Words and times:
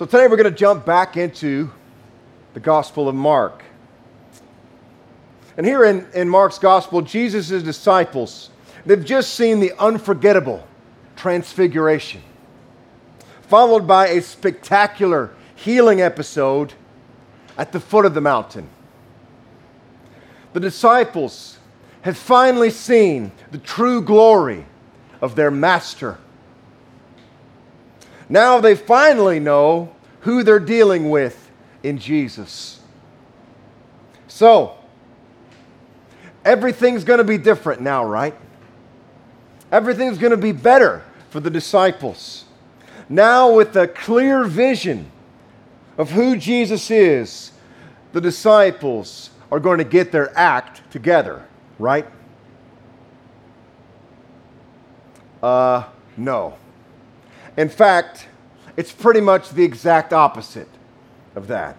So 0.00 0.06
today 0.06 0.28
we're 0.28 0.38
going 0.38 0.50
to 0.50 0.58
jump 0.58 0.86
back 0.86 1.18
into 1.18 1.70
the 2.54 2.60
Gospel 2.60 3.06
of 3.06 3.14
Mark. 3.14 3.62
And 5.58 5.66
here 5.66 5.84
in, 5.84 6.06
in 6.14 6.26
Mark's 6.26 6.58
Gospel, 6.58 7.02
Jesus' 7.02 7.62
disciples, 7.62 8.48
they've 8.86 9.04
just 9.04 9.34
seen 9.34 9.60
the 9.60 9.74
unforgettable 9.78 10.66
transfiguration, 11.16 12.22
followed 13.42 13.86
by 13.86 14.08
a 14.08 14.22
spectacular 14.22 15.34
healing 15.54 16.00
episode 16.00 16.72
at 17.58 17.70
the 17.70 17.78
foot 17.78 18.06
of 18.06 18.14
the 18.14 18.22
mountain. 18.22 18.70
The 20.54 20.60
disciples 20.60 21.58
have 22.00 22.16
finally 22.16 22.70
seen 22.70 23.32
the 23.50 23.58
true 23.58 24.00
glory 24.00 24.64
of 25.20 25.36
their 25.36 25.50
master. 25.50 26.16
Now 28.30 28.60
they 28.60 28.76
finally 28.76 29.40
know 29.40 29.92
who 30.20 30.42
they're 30.44 30.60
dealing 30.60 31.10
with 31.10 31.50
in 31.82 31.98
Jesus. 31.98 32.80
So, 34.28 34.78
everything's 36.44 37.02
going 37.02 37.18
to 37.18 37.24
be 37.24 37.36
different 37.36 37.82
now, 37.82 38.04
right? 38.04 38.34
Everything's 39.72 40.16
going 40.16 40.30
to 40.30 40.36
be 40.36 40.52
better 40.52 41.04
for 41.30 41.40
the 41.40 41.50
disciples. 41.50 42.44
Now, 43.08 43.52
with 43.52 43.76
a 43.76 43.88
clear 43.88 44.44
vision 44.44 45.10
of 45.98 46.12
who 46.12 46.36
Jesus 46.36 46.90
is, 46.90 47.50
the 48.12 48.20
disciples 48.20 49.30
are 49.50 49.58
going 49.58 49.78
to 49.78 49.84
get 49.84 50.12
their 50.12 50.36
act 50.38 50.88
together, 50.92 51.44
right? 51.78 52.06
Uh, 55.42 55.84
no. 56.16 56.56
In 57.56 57.68
fact, 57.68 58.28
it's 58.76 58.92
pretty 58.92 59.20
much 59.20 59.50
the 59.50 59.64
exact 59.64 60.12
opposite 60.12 60.68
of 61.34 61.48
that. 61.48 61.76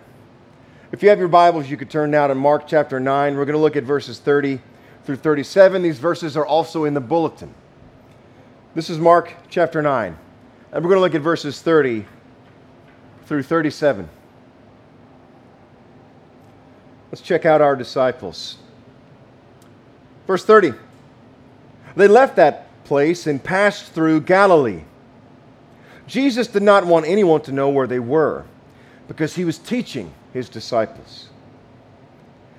If 0.92 1.02
you 1.02 1.10
have 1.10 1.20
your 1.20 1.30
Bibles, 1.30 1.70
you 1.70 1.78
could 1.78 1.90
turn 1.90 2.12
now 2.12 2.28
to 2.28 2.36
Mark 2.36 2.68
chapter 2.68 3.00
9. 3.00 3.36
We're 3.36 3.46
going 3.46 3.56
to 3.56 3.62
look 3.62 3.76
at 3.76 3.84
verses 3.84 4.20
30 4.20 4.60
through 5.06 5.16
37. 5.16 5.82
These 5.82 6.00
verses 6.00 6.36
are 6.36 6.46
also 6.46 6.84
in 6.84 6.94
the 6.94 7.02
bulletin. 7.02 7.54
This 8.76 8.90
is 8.90 8.98
Mark 8.98 9.34
chapter 9.50 9.82
9. 9.82 10.18
And 10.72 10.84
we're 10.84 10.90
going 10.90 10.98
to 10.98 11.02
look 11.02 11.16
at 11.16 11.22
verses 11.22 11.62
30 11.62 12.06
through 13.26 13.44
37. 13.44 14.10
Let's 17.12 17.22
check 17.22 17.46
out 17.46 17.62
our 17.62 17.76
disciples. 17.76 18.58
Verse 20.28 20.46
30. 20.46 20.74
They 21.96 22.08
left 22.08 22.38
that 22.38 22.84
place 22.86 23.28
and 23.28 23.44
passed 23.44 23.92
through 23.94 24.22
Galilee. 24.22 24.84
Jesus 26.12 26.48
did 26.48 26.62
not 26.62 26.86
want 26.86 27.06
anyone 27.06 27.40
to 27.44 27.54
know 27.54 27.70
where 27.70 27.88
they 27.88 27.98
were 27.98 28.44
because 29.08 29.34
he 29.34 29.46
was 29.46 29.58
teaching 29.58 30.14
his 30.34 30.50
disciples. 30.50 31.30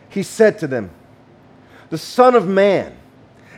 He 0.09 0.23
said 0.23 0.59
to 0.61 0.67
them, 0.67 0.89
The 1.91 1.99
Son 1.99 2.35
of 2.35 2.49
Man 2.49 2.97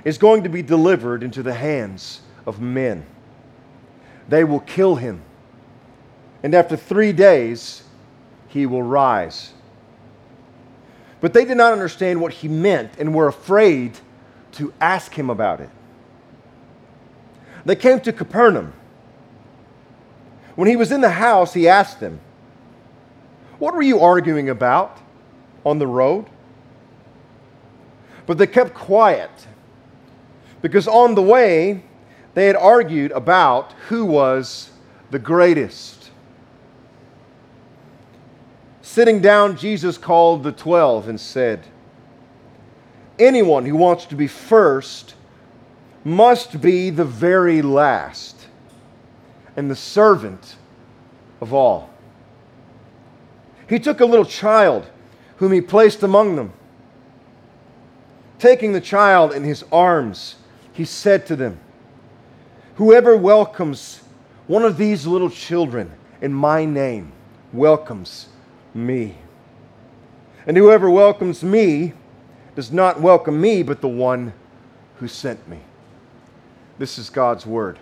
is 0.05 0.19
going 0.19 0.42
to 0.42 0.48
be 0.48 0.62
delivered 0.62 1.22
into 1.22 1.45
the 1.45 1.55
hands 1.55 2.22
of 2.45 2.61
men. 2.61 3.06
They 4.28 4.42
will 4.42 4.59
kill 4.59 4.97
him, 4.97 5.22
and 6.42 6.56
after 6.56 6.77
three 6.77 7.12
days, 7.12 7.84
he 8.48 8.67
will 8.67 8.83
rise. 8.83 9.53
But 11.20 11.34
they 11.34 11.45
did 11.45 11.56
not 11.56 11.72
understand 11.72 12.20
what 12.20 12.33
he 12.33 12.48
meant 12.48 12.98
and 12.98 13.15
were 13.15 13.28
afraid 13.28 13.97
to 14.55 14.75
ask 14.81 15.17
him 15.17 15.31
about 15.31 15.61
it. 15.61 15.70
They 17.65 17.77
came 17.77 18.00
to 18.00 18.12
Capernaum. 18.12 18.72
When 20.55 20.69
he 20.69 20.77
was 20.77 20.92
in 20.92 21.00
the 21.00 21.10
house, 21.10 21.52
he 21.55 21.69
asked 21.69 22.00
them, 22.00 22.20
What 23.58 23.74
were 23.74 23.83
you 23.83 24.00
arguing 24.00 24.48
about 24.48 24.98
on 25.64 25.78
the 25.78 25.86
road? 25.86 26.27
But 28.27 28.38
they 28.38 28.47
kept 28.47 28.75
quiet 28.75 29.31
because 30.62 30.88
on 30.88 31.15
the 31.15 31.22
way 31.22 31.82
they 32.34 32.47
had 32.47 32.56
argued 32.56 33.12
about 33.12 33.72
who 33.88 34.04
was 34.04 34.70
the 35.10 35.19
greatest. 35.19 36.10
Sitting 38.81 39.21
down, 39.21 39.56
Jesus 39.56 39.98
called 39.98 40.42
the 40.42 40.53
twelve 40.53 41.09
and 41.09 41.21
said, 41.21 41.66
Anyone 43.19 43.66
who 43.66 43.76
wants 43.76 44.06
to 44.06 44.16
be 44.16 44.26
first 44.26 45.15
must 46.04 46.60
be 46.60 46.91
the 46.91 47.04
very 47.04 47.60
last 47.62 48.44
and 49.56 49.70
the 49.70 49.76
servant 49.76 50.56
of 51.41 51.53
all. 51.53 51.91
He 53.69 53.78
took 53.78 54.00
a 54.00 54.06
little 54.06 54.25
child 54.25 54.87
whom 55.37 55.53
he 55.53 55.60
placed 55.60 56.03
among 56.03 56.37
them. 56.37 56.53
Taking 58.38 58.72
the 58.72 58.81
child 58.81 59.32
in 59.32 59.42
his 59.42 59.65
arms, 59.72 60.37
he 60.72 60.84
said 60.84 61.26
to 61.26 61.37
them, 61.37 61.59
Whoever 62.76 63.16
welcomes 63.16 64.00
one 64.47 64.65
of 64.65 64.76
these 64.76 65.06
little 65.06 65.31
children 65.31 65.91
in 66.21 66.32
my 66.32 66.65
name 66.65 67.12
welcomes 67.53 68.28
me. 68.75 69.16
And 70.47 70.56
whoever 70.56 70.91
welcomes 70.91 71.42
me 71.42 71.94
does 72.54 72.71
not 72.71 73.00
welcome 73.00 73.41
me, 73.41 73.62
but 73.62 73.81
the 73.81 73.88
one 73.88 74.32
who 74.97 75.09
sent 75.09 75.48
me. 75.48 75.59
This 76.78 76.98
is 76.98 77.09
God's 77.09 77.47
word. 77.47 77.78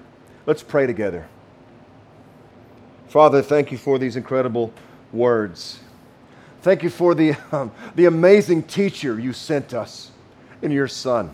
Let's 0.46 0.62
pray 0.62 0.86
together. 0.86 1.26
Father, 3.12 3.42
thank 3.42 3.70
you 3.70 3.76
for 3.76 3.98
these 3.98 4.16
incredible 4.16 4.72
words. 5.12 5.80
Thank 6.62 6.82
you 6.82 6.88
for 6.88 7.14
the, 7.14 7.34
um, 7.52 7.70
the 7.94 8.06
amazing 8.06 8.62
teacher 8.62 9.20
you 9.20 9.34
sent 9.34 9.74
us 9.74 10.10
in 10.62 10.70
your 10.70 10.88
Son. 10.88 11.30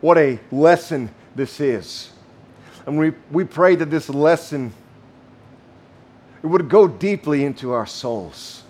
What 0.00 0.16
a 0.16 0.38
lesson 0.50 1.10
this 1.34 1.60
is. 1.60 2.12
And 2.86 2.96
we, 2.96 3.12
we 3.30 3.44
pray 3.44 3.76
that 3.76 3.90
this 3.90 4.08
lesson 4.08 4.72
it 6.42 6.46
would 6.46 6.70
go 6.70 6.88
deeply 6.88 7.44
into 7.44 7.72
our 7.72 7.84
souls. 7.84 8.62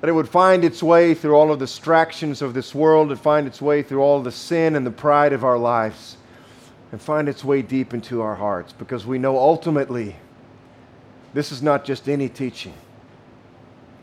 That 0.00 0.08
it 0.08 0.14
would 0.14 0.30
find 0.30 0.64
its 0.64 0.82
way 0.82 1.12
through 1.12 1.34
all 1.34 1.52
of 1.52 1.58
the 1.58 1.66
distractions 1.66 2.40
of 2.40 2.54
this 2.54 2.74
world 2.74 3.10
and 3.10 3.20
find 3.20 3.46
its 3.46 3.60
way 3.60 3.82
through 3.82 4.00
all 4.00 4.22
the 4.22 4.32
sin 4.32 4.76
and 4.76 4.86
the 4.86 4.90
pride 4.90 5.34
of 5.34 5.44
our 5.44 5.58
lives 5.58 6.16
and 6.92 7.00
find 7.00 7.28
its 7.28 7.44
way 7.44 7.62
deep 7.62 7.94
into 7.94 8.20
our 8.20 8.34
hearts 8.34 8.72
because 8.72 9.06
we 9.06 9.18
know 9.18 9.38
ultimately 9.38 10.16
this 11.32 11.52
is 11.52 11.62
not 11.62 11.84
just 11.84 12.08
any 12.08 12.28
teaching. 12.28 12.74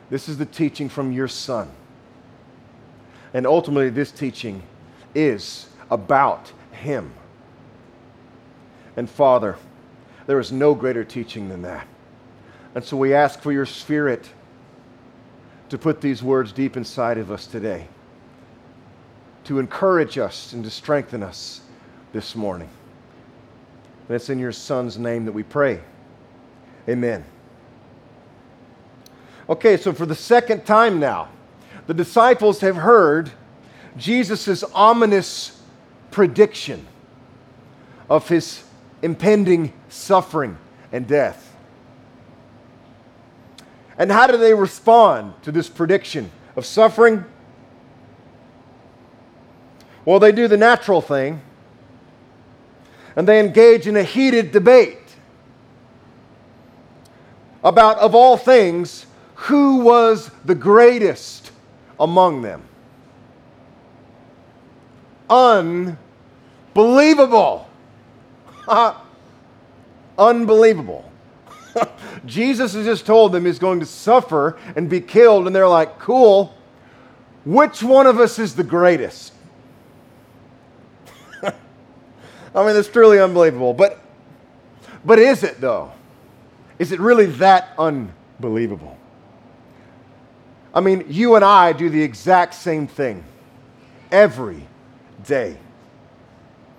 This 0.09 0.30
is 0.30 0.38
the 0.38 0.46
teaching 0.46 0.88
from 0.88 1.12
your 1.12 1.28
Son. 1.28 1.70
And 3.34 3.46
ultimately, 3.46 3.90
this 3.90 4.12
teaching 4.12 4.64
is 5.14 5.68
about 5.92 6.52
Him. 6.72 7.14
And 8.96 9.09
Father, 9.09 9.58
there 10.25 10.40
is 10.40 10.52
no 10.52 10.74
greater 10.74 11.04
teaching 11.04 11.50
than 11.50 11.62
that. 11.64 11.86
And 12.74 12.84
so 12.84 12.96
we 12.96 13.14
ask 13.14 13.42
for 13.42 13.52
your 13.52 13.66
Spirit 13.66 14.30
to 15.69 15.78
put 15.78 16.00
these 16.00 16.24
words 16.24 16.54
deep 16.54 16.78
inside 16.78 17.18
of 17.18 17.30
us 17.30 17.46
today, 17.46 17.88
to 19.44 19.59
encourage 19.59 20.18
us 20.18 20.54
and 20.54 20.64
to 20.64 20.69
strengthen 20.69 21.22
us 21.22 21.62
this 22.14 22.36
morning. 22.36 22.69
And 24.07 24.16
it's 24.16 24.29
in 24.29 24.40
your 24.40 24.51
Son's 24.51 24.97
name 24.97 25.25
that 25.25 25.31
we 25.31 25.44
pray. 25.44 25.81
Amen. 26.88 27.25
Okay, 29.50 29.78
so 29.78 29.94
for 29.94 30.06
the 30.06 30.16
second 30.16 30.66
time 30.66 31.00
now, 31.00 31.29
the 31.88 31.94
disciples 31.94 32.62
have 32.62 32.75
heard 32.75 33.31
Jesus' 33.97 34.63
ominous 34.73 35.62
prediction 36.12 36.85
of 38.09 38.28
his 38.28 38.63
impending 39.01 39.73
suffering 39.90 40.57
and 40.91 41.07
death. 41.07 41.56
And 43.98 44.12
how 44.12 44.27
do 44.27 44.38
they 44.38 44.54
respond 44.54 45.33
to 45.44 45.51
this 45.51 45.69
prediction 45.69 46.31
of 46.56 46.65
suffering? 46.65 47.25
Well, 50.06 50.19
they 50.19 50.31
do 50.31 50.48
the 50.48 50.57
natural 50.57 51.01
thing 51.01 51.42
and 53.18 53.28
they 53.28 53.42
engage 53.42 53.88
in 53.88 53.98
a 53.98 54.04
heated 54.04 54.52
debate 54.52 55.00
about, 57.64 57.98
of 57.98 58.14
all 58.14 58.38
things, 58.38 59.08
who 59.34 59.78
was 59.78 60.30
the 60.46 60.54
greatest 60.54 61.52
among 62.00 62.44
them. 62.44 62.62
Unbelievable. 65.30 67.68
Unbelievable. 70.18 71.12
Jesus 72.25 72.74
has 72.74 72.86
just 72.86 73.06
told 73.08 73.31
them 73.31 73.46
he's 73.46 73.60
going 73.60 73.80
to 73.80 73.86
suffer 73.86 74.60
and 74.75 74.90
be 74.90 75.02
killed, 75.02 75.48
and 75.48 75.56
they're 75.56 75.68
like, 75.68 75.98
cool. 75.98 76.54
Which 77.46 77.81
one 77.81 78.06
of 78.06 78.19
us 78.19 78.38
is 78.38 78.56
the 78.56 78.64
greatest? 78.64 79.34
I 82.55 82.65
mean, 82.65 82.75
it's 82.75 82.88
truly 82.88 83.19
unbelievable. 83.19 83.73
But, 83.73 84.01
but 85.05 85.19
is 85.19 85.44
it, 85.44 85.61
though? 85.61 85.91
Is 86.79 86.91
it 86.91 86.99
really 86.99 87.25
that 87.25 87.73
unbelievable? 87.77 88.97
I 90.73 90.79
mean, 90.79 91.05
you 91.07 91.35
and 91.35 91.44
I 91.44 91.73
do 91.73 91.89
the 91.89 92.01
exact 92.01 92.53
same 92.53 92.88
thing 92.88 93.23
every 94.11 94.67
day. 95.25 95.57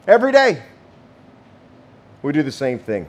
Every 0.07 0.33
day, 0.33 0.63
we 2.23 2.33
do 2.33 2.43
the 2.43 2.53
same 2.53 2.79
thing. 2.79 3.07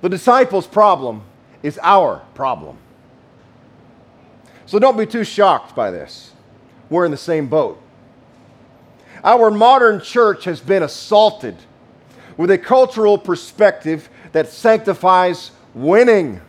The 0.00 0.08
disciples' 0.08 0.66
problem 0.66 1.22
is 1.62 1.78
our 1.82 2.22
problem. 2.34 2.78
So 4.66 4.78
don't 4.78 4.96
be 4.96 5.06
too 5.06 5.24
shocked 5.24 5.74
by 5.76 5.90
this. 5.90 6.32
We're 6.90 7.04
in 7.04 7.10
the 7.10 7.16
same 7.16 7.46
boat. 7.46 7.80
Our 9.24 9.50
modern 9.50 10.00
church 10.00 10.44
has 10.44 10.60
been 10.60 10.82
assaulted 10.82 11.56
with 12.36 12.50
a 12.50 12.58
cultural 12.58 13.18
perspective 13.18 14.08
that 14.32 14.48
sanctifies 14.48 15.50
winning. 15.74 16.40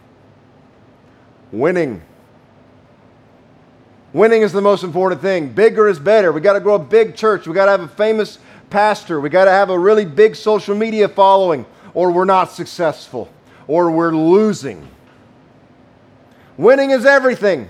Winning. 1.51 2.01
Winning 4.13 4.41
is 4.41 4.51
the 4.51 4.61
most 4.61 4.83
important 4.83 5.21
thing. 5.21 5.49
Bigger 5.49 5.87
is 5.87 5.99
better. 5.99 6.31
We 6.31 6.41
got 6.41 6.53
to 6.53 6.59
grow 6.59 6.75
a 6.75 6.79
big 6.79 7.15
church. 7.15 7.47
We 7.47 7.53
got 7.53 7.65
to 7.65 7.71
have 7.71 7.81
a 7.81 7.87
famous 7.87 8.39
pastor. 8.69 9.19
We 9.19 9.29
got 9.29 9.45
to 9.45 9.51
have 9.51 9.69
a 9.69 9.77
really 9.77 10.05
big 10.05 10.35
social 10.35 10.75
media 10.75 11.07
following, 11.07 11.65
or 11.93 12.11
we're 12.11 12.25
not 12.25 12.51
successful, 12.51 13.29
or 13.67 13.91
we're 13.91 14.15
losing. 14.15 14.87
Winning 16.57 16.91
is 16.91 17.05
everything. 17.05 17.69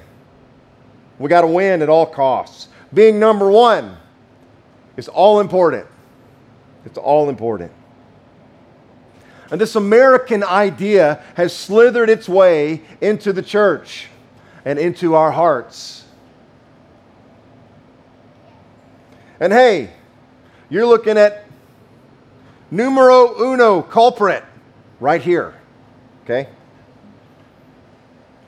We 1.19 1.29
got 1.29 1.41
to 1.41 1.47
win 1.47 1.81
at 1.81 1.89
all 1.89 2.05
costs. 2.05 2.69
Being 2.94 3.19
number 3.19 3.49
one 3.49 3.97
is 4.97 5.07
all 5.07 5.39
important. 5.39 5.85
It's 6.85 6.97
all 6.97 7.29
important. 7.29 7.71
And 9.49 9.61
this 9.61 9.75
American 9.75 10.44
idea 10.44 11.23
has 11.35 11.55
slithered 11.55 12.09
its 12.09 12.27
way 12.27 12.81
into 12.99 13.31
the 13.31 13.41
church 13.41 14.07
and 14.65 14.77
into 14.77 15.15
our 15.15 15.31
hearts. 15.31 16.03
And 19.39 19.53
hey, 19.53 19.91
you're 20.69 20.85
looking 20.85 21.17
at 21.17 21.45
numero 22.71 23.39
uno 23.39 23.81
culprit 23.81 24.44
right 24.99 25.21
here. 25.21 25.53
Okay? 26.23 26.49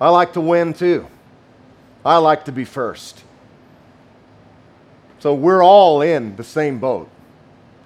I 0.01 0.09
like 0.09 0.33
to 0.33 0.41
win 0.41 0.73
too. 0.73 1.07
I 2.05 2.17
like 2.17 2.45
to 2.45 2.51
be 2.51 2.65
first. 2.65 3.23
So 5.19 5.33
we're 5.33 5.63
all 5.63 6.01
in 6.01 6.35
the 6.37 6.43
same 6.43 6.79
boat 6.79 7.09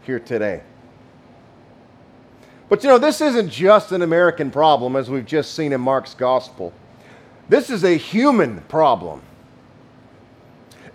here 0.04 0.20
today. 0.20 0.62
But 2.70 2.84
you 2.84 2.90
know, 2.90 2.98
this 2.98 3.22
isn't 3.22 3.50
just 3.50 3.92
an 3.92 4.02
American 4.02 4.52
problem, 4.52 4.96
as 4.96 5.10
we've 5.10 5.26
just 5.26 5.54
seen 5.54 5.74
in 5.74 5.82
Mark's 5.82 6.14
gospel. 6.14 6.74
This 7.50 7.70
is 7.70 7.84
a 7.84 7.98
human 7.98 8.62
problem. 8.62 9.22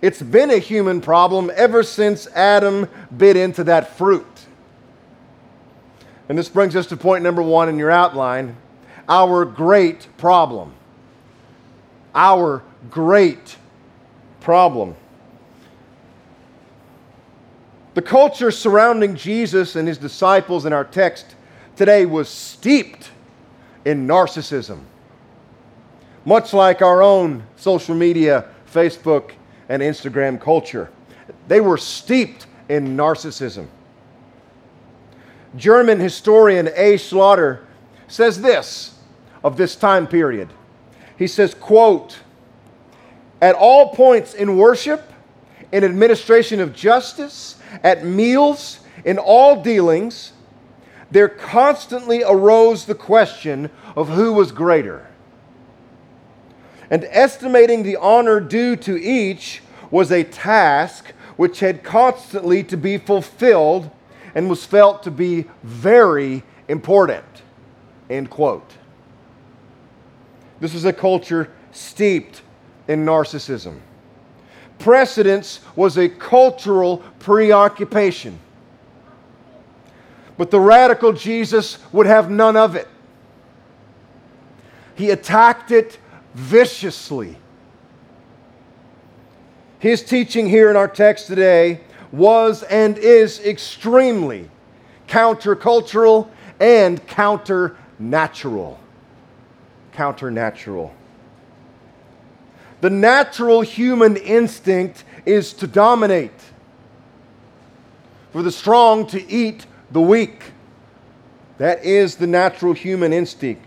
It's 0.01 0.21
been 0.21 0.49
a 0.49 0.57
human 0.57 1.01
problem 1.01 1.51
ever 1.55 1.83
since 1.83 2.27
Adam 2.27 2.87
bit 3.15 3.35
into 3.35 3.65
that 3.65 3.97
fruit. 3.97 4.25
And 6.29 6.37
this 6.37 6.47
brings 6.47 6.75
us 6.75 6.87
to 6.87 6.97
point 6.97 7.23
number 7.23 7.41
one 7.41 7.69
in 7.69 7.77
your 7.77 7.91
outline 7.91 8.55
our 9.09 9.43
great 9.43 10.07
problem. 10.17 10.73
Our 12.13 12.63
great 12.89 13.57
problem. 14.39 14.95
The 17.99 18.05
culture 18.05 18.49
surrounding 18.49 19.13
Jesus 19.13 19.75
and 19.75 19.85
his 19.85 19.97
disciples 19.97 20.65
in 20.65 20.71
our 20.71 20.85
text 20.85 21.35
today 21.75 22.05
was 22.05 22.29
steeped 22.29 23.11
in 23.83 24.07
narcissism. 24.07 24.83
Much 26.23 26.53
like 26.53 26.81
our 26.81 27.03
own 27.03 27.43
social 27.57 27.93
media, 27.93 28.45
Facebook, 28.73 29.31
and 29.67 29.81
Instagram 29.81 30.39
culture. 30.39 30.89
They 31.49 31.59
were 31.59 31.75
steeped 31.75 32.47
in 32.69 32.95
narcissism. 32.95 33.67
German 35.57 35.99
historian 35.99 36.69
A. 36.75 36.93
Schlatter 36.93 37.65
says 38.07 38.41
this 38.41 38.97
of 39.43 39.57
this 39.57 39.75
time 39.75 40.07
period. 40.07 40.47
He 41.17 41.27
says, 41.27 41.53
quote, 41.53 42.19
at 43.41 43.55
all 43.55 43.93
points 43.93 44.33
in 44.33 44.55
worship, 44.55 45.08
in 45.71 45.83
administration 45.83 46.59
of 46.59 46.73
justice, 46.73 47.55
at 47.83 48.05
meals, 48.05 48.79
in 49.05 49.17
all 49.17 49.61
dealings, 49.61 50.33
there 51.11 51.29
constantly 51.29 52.23
arose 52.23 52.85
the 52.85 52.95
question 52.95 53.69
of 53.95 54.09
who 54.09 54.33
was 54.33 54.51
greater 54.51 55.09
and 56.89 57.05
estimating 57.09 57.83
the 57.83 57.97
honor 57.97 58.39
due 58.39 58.75
to 58.75 58.99
each 58.99 59.61
was 59.91 60.11
a 60.11 60.23
task 60.23 61.13
which 61.37 61.59
had 61.59 61.83
constantly 61.83 62.63
to 62.63 62.77
be 62.77 62.97
fulfilled 62.97 63.89
and 64.35 64.49
was 64.49 64.65
felt 64.65 65.03
to 65.03 65.11
be 65.11 65.45
very 65.63 66.43
important. 66.67 67.25
End 68.09 68.29
quote. 68.29 68.73
This 70.59 70.75
is 70.75 70.85
a 70.85 70.93
culture 70.93 71.51
steeped 71.71 72.41
in 72.87 73.05
narcissism. 73.05 73.79
Precedence 74.79 75.59
was 75.75 75.97
a 75.97 76.07
cultural 76.09 76.97
preoccupation. 77.19 78.39
But 80.37 80.51
the 80.51 80.59
radical 80.59 81.11
Jesus 81.11 81.77
would 81.91 82.05
have 82.07 82.31
none 82.31 82.55
of 82.55 82.75
it. 82.75 82.87
He 84.95 85.11
attacked 85.11 85.71
it 85.71 85.99
viciously. 86.33 87.37
His 89.79 90.01
teaching 90.01 90.47
here 90.47 90.69
in 90.69 90.75
our 90.75 90.87
text 90.87 91.27
today 91.27 91.81
was 92.11 92.63
and 92.63 92.97
is 92.97 93.39
extremely 93.41 94.49
countercultural 95.07 96.29
and 96.59 97.05
counternatural. 97.07 98.77
Counternatural. 99.93 100.93
The 102.81 102.89
natural 102.89 103.61
human 103.61 104.15
instinct 104.15 105.03
is 105.25 105.53
to 105.53 105.67
dominate, 105.67 106.31
for 108.31 108.41
the 108.41 108.51
strong 108.51 109.05
to 109.07 109.31
eat 109.31 109.65
the 109.91 110.01
weak. 110.01 110.43
That 111.57 111.83
is 111.83 112.15
the 112.15 112.27
natural 112.27 112.73
human 112.73 113.11
instinct. 113.11 113.65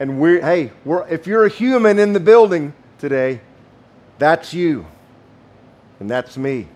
And 0.00 0.18
we're, 0.18 0.40
hey, 0.40 0.72
we're, 0.84 1.06
if 1.06 1.26
you're 1.26 1.44
a 1.44 1.48
human 1.50 1.98
in 1.98 2.12
the 2.12 2.20
building 2.20 2.72
today, 2.98 3.40
that's 4.18 4.52
you. 4.52 4.86
And 6.00 6.10
that's 6.10 6.36
me. 6.36 6.66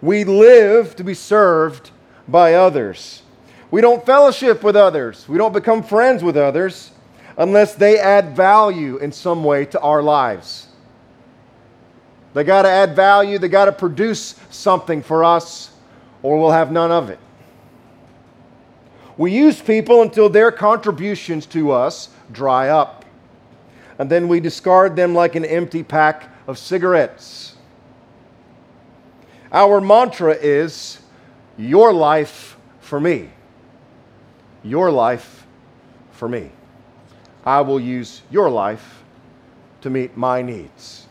We 0.00 0.24
live 0.24 0.96
to 0.96 1.04
be 1.04 1.14
served 1.14 1.90
by 2.26 2.54
others. 2.54 3.22
We 3.70 3.80
don't 3.80 4.06
fellowship 4.06 4.62
with 4.62 4.76
others. 4.76 5.28
We 5.28 5.36
don't 5.36 5.52
become 5.52 5.82
friends 5.82 6.22
with 6.22 6.36
others 6.36 6.92
unless 7.36 7.74
they 7.74 7.98
add 7.98 8.36
value 8.36 8.96
in 8.98 9.12
some 9.12 9.44
way 9.44 9.64
to 9.66 9.80
our 9.80 10.02
lives. 10.02 10.68
They 12.34 12.44
got 12.44 12.62
to 12.62 12.68
add 12.68 12.96
value, 12.96 13.38
they 13.38 13.48
got 13.48 13.66
to 13.66 13.72
produce 13.72 14.34
something 14.50 15.02
for 15.02 15.24
us, 15.24 15.70
or 16.22 16.38
we'll 16.38 16.50
have 16.50 16.72
none 16.72 16.90
of 16.90 17.10
it. 17.10 17.18
We 19.16 19.32
use 19.32 19.60
people 19.60 20.02
until 20.02 20.28
their 20.28 20.50
contributions 20.50 21.46
to 21.46 21.70
us 21.70 22.08
dry 22.32 22.68
up. 22.70 23.04
And 23.98 24.10
then 24.10 24.26
we 24.26 24.40
discard 24.40 24.96
them 24.96 25.14
like 25.14 25.36
an 25.36 25.44
empty 25.44 25.84
pack 25.84 26.28
of 26.48 26.58
cigarettes. 26.58 27.54
Our 29.52 29.80
mantra 29.80 30.32
is 30.32 30.98
Your 31.56 31.92
life 31.92 32.56
for 32.80 32.98
me. 32.98 33.30
Your 34.64 34.90
life 34.90 35.46
for 36.10 36.28
me. 36.28 36.50
I 37.44 37.60
will 37.60 37.80
use 37.80 38.22
your 38.30 38.48
life 38.48 39.02
to 39.82 39.90
meet 39.90 40.16
my 40.16 40.40
needs. 40.40 41.06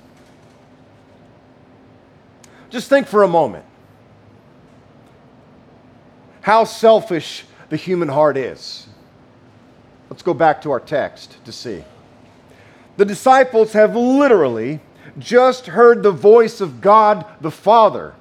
Just 2.70 2.90
think 2.90 3.08
for 3.08 3.22
a 3.22 3.28
moment 3.28 3.66
how 6.42 6.64
selfish 6.64 7.46
the 7.70 7.78
human 7.78 8.10
heart 8.10 8.36
is. 8.36 8.88
Let's 10.10 10.24
go 10.24 10.34
back 10.34 10.62
to 10.64 10.72
our 10.72 10.80
text 10.80 11.38
to 11.46 11.52
see. 11.52 11.84
The 12.98 13.06
disciples 13.06 13.74
have 13.74 13.96
literally 13.96 14.80
just 15.20 15.68
heard 15.68 16.04
the 16.04 16.12
voice 16.12 16.62
of 16.62 16.82
God 16.82 17.26
the 17.42 17.52
Father 17.52 18.14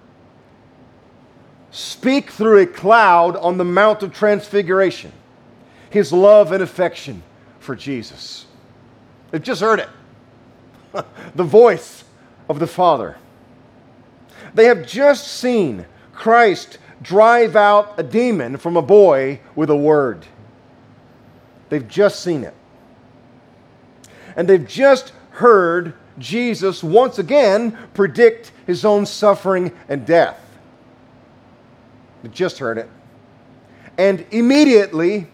speak 1.70 2.30
through 2.30 2.60
a 2.60 2.66
cloud 2.66 3.36
on 3.36 3.56
the 3.56 3.64
Mount 3.64 4.02
of 4.02 4.12
Transfiguration, 4.12 5.12
his 5.88 6.12
love 6.12 6.52
and 6.52 6.62
affection 6.62 7.22
for 7.62 7.74
Jesus. 7.74 8.46
They've 9.30 9.42
just 9.42 9.60
heard 9.60 9.80
it 9.80 9.88
the 11.34 11.44
voice 11.44 12.04
of 12.48 12.58
the 12.58 12.66
Father. 12.66 13.16
They 14.54 14.66
have 14.66 14.86
just 14.86 15.28
seen 15.28 15.86
Christ 16.12 16.78
drive 17.00 17.56
out 17.56 17.98
a 17.98 18.02
demon 18.02 18.56
from 18.56 18.76
a 18.76 18.82
boy 18.82 19.40
with 19.54 19.70
a 19.70 19.76
word. 19.76 20.26
They've 21.68 21.86
just 21.86 22.20
seen 22.20 22.44
it. 22.44 22.54
And 24.36 24.48
they've 24.48 24.66
just 24.66 25.12
heard 25.30 25.94
Jesus 26.18 26.82
once 26.82 27.18
again 27.18 27.76
predict 27.94 28.52
his 28.66 28.84
own 28.84 29.06
suffering 29.06 29.72
and 29.88 30.06
death. 30.06 30.38
They 32.22 32.28
just 32.28 32.58
heard 32.58 32.78
it. 32.78 32.88
And 33.98 34.24
immediately, 34.30 35.28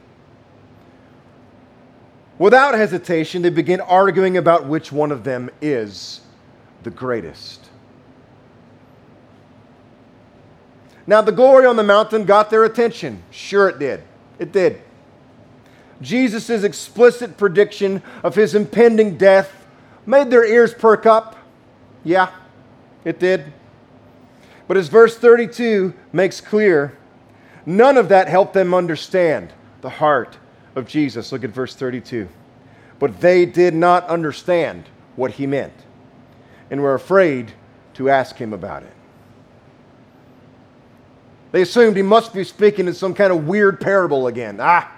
without 2.38 2.74
hesitation, 2.74 3.42
they 3.42 3.50
begin 3.50 3.80
arguing 3.80 4.36
about 4.36 4.66
which 4.66 4.92
one 4.92 5.12
of 5.12 5.24
them 5.24 5.50
is 5.60 6.20
the 6.82 6.90
greatest. 6.90 7.68
Now, 11.06 11.22
the 11.22 11.32
glory 11.32 11.64
on 11.64 11.76
the 11.76 11.82
mountain 11.82 12.24
got 12.24 12.50
their 12.50 12.64
attention. 12.64 13.22
Sure, 13.30 13.68
it 13.70 13.78
did. 13.78 14.02
It 14.38 14.52
did. 14.52 14.82
Jesus' 16.02 16.62
explicit 16.64 17.36
prediction 17.36 18.02
of 18.22 18.34
his 18.34 18.54
impending 18.54 19.16
death 19.16 19.66
made 20.06 20.30
their 20.30 20.44
ears 20.44 20.74
perk 20.74 21.06
up. 21.06 21.36
Yeah, 22.04 22.30
it 23.04 23.18
did. 23.18 23.52
But 24.68 24.76
as 24.76 24.88
verse 24.88 25.16
32 25.16 25.94
makes 26.12 26.40
clear, 26.40 26.96
none 27.64 27.96
of 27.96 28.10
that 28.10 28.28
helped 28.28 28.52
them 28.52 28.74
understand 28.74 29.52
the 29.80 29.88
heart 29.88 30.36
of 30.78 30.86
Jesus. 30.86 31.32
Look 31.32 31.44
at 31.44 31.50
verse 31.50 31.74
32. 31.74 32.28
But 32.98 33.20
they 33.20 33.44
did 33.46 33.74
not 33.74 34.06
understand 34.06 34.84
what 35.16 35.32
he 35.32 35.46
meant 35.46 35.74
and 36.70 36.80
were 36.80 36.94
afraid 36.94 37.52
to 37.94 38.08
ask 38.08 38.36
him 38.36 38.52
about 38.52 38.82
it. 38.82 38.92
They 41.52 41.62
assumed 41.62 41.96
he 41.96 42.02
must 42.02 42.34
be 42.34 42.44
speaking 42.44 42.86
in 42.88 42.94
some 42.94 43.14
kind 43.14 43.32
of 43.32 43.46
weird 43.46 43.80
parable 43.80 44.26
again. 44.26 44.58
Ah, 44.60 44.92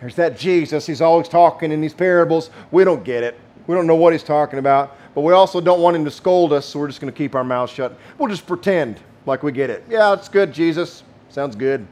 there's 0.00 0.16
that 0.16 0.38
Jesus. 0.38 0.86
He's 0.86 1.00
always 1.00 1.28
talking 1.28 1.70
in 1.70 1.80
these 1.80 1.94
parables. 1.94 2.50
We 2.70 2.84
don't 2.84 3.04
get 3.04 3.22
it. 3.22 3.38
We 3.66 3.74
don't 3.74 3.86
know 3.86 3.94
what 3.94 4.12
he's 4.12 4.22
talking 4.22 4.58
about. 4.58 4.96
But 5.14 5.20
we 5.20 5.32
also 5.32 5.60
don't 5.60 5.80
want 5.80 5.94
him 5.94 6.04
to 6.06 6.10
scold 6.10 6.52
us, 6.52 6.66
so 6.66 6.78
we're 6.78 6.88
just 6.88 7.00
going 7.00 7.12
to 7.12 7.16
keep 7.16 7.34
our 7.34 7.44
mouths 7.44 7.72
shut. 7.72 7.96
We'll 8.18 8.28
just 8.30 8.46
pretend 8.46 9.00
like 9.26 9.42
we 9.42 9.52
get 9.52 9.68
it. 9.68 9.84
Yeah, 9.88 10.14
it's 10.14 10.28
good, 10.28 10.52
Jesus. 10.52 11.02
Sounds 11.28 11.54
good. 11.54 11.86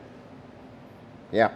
Yeah. 1.30 1.52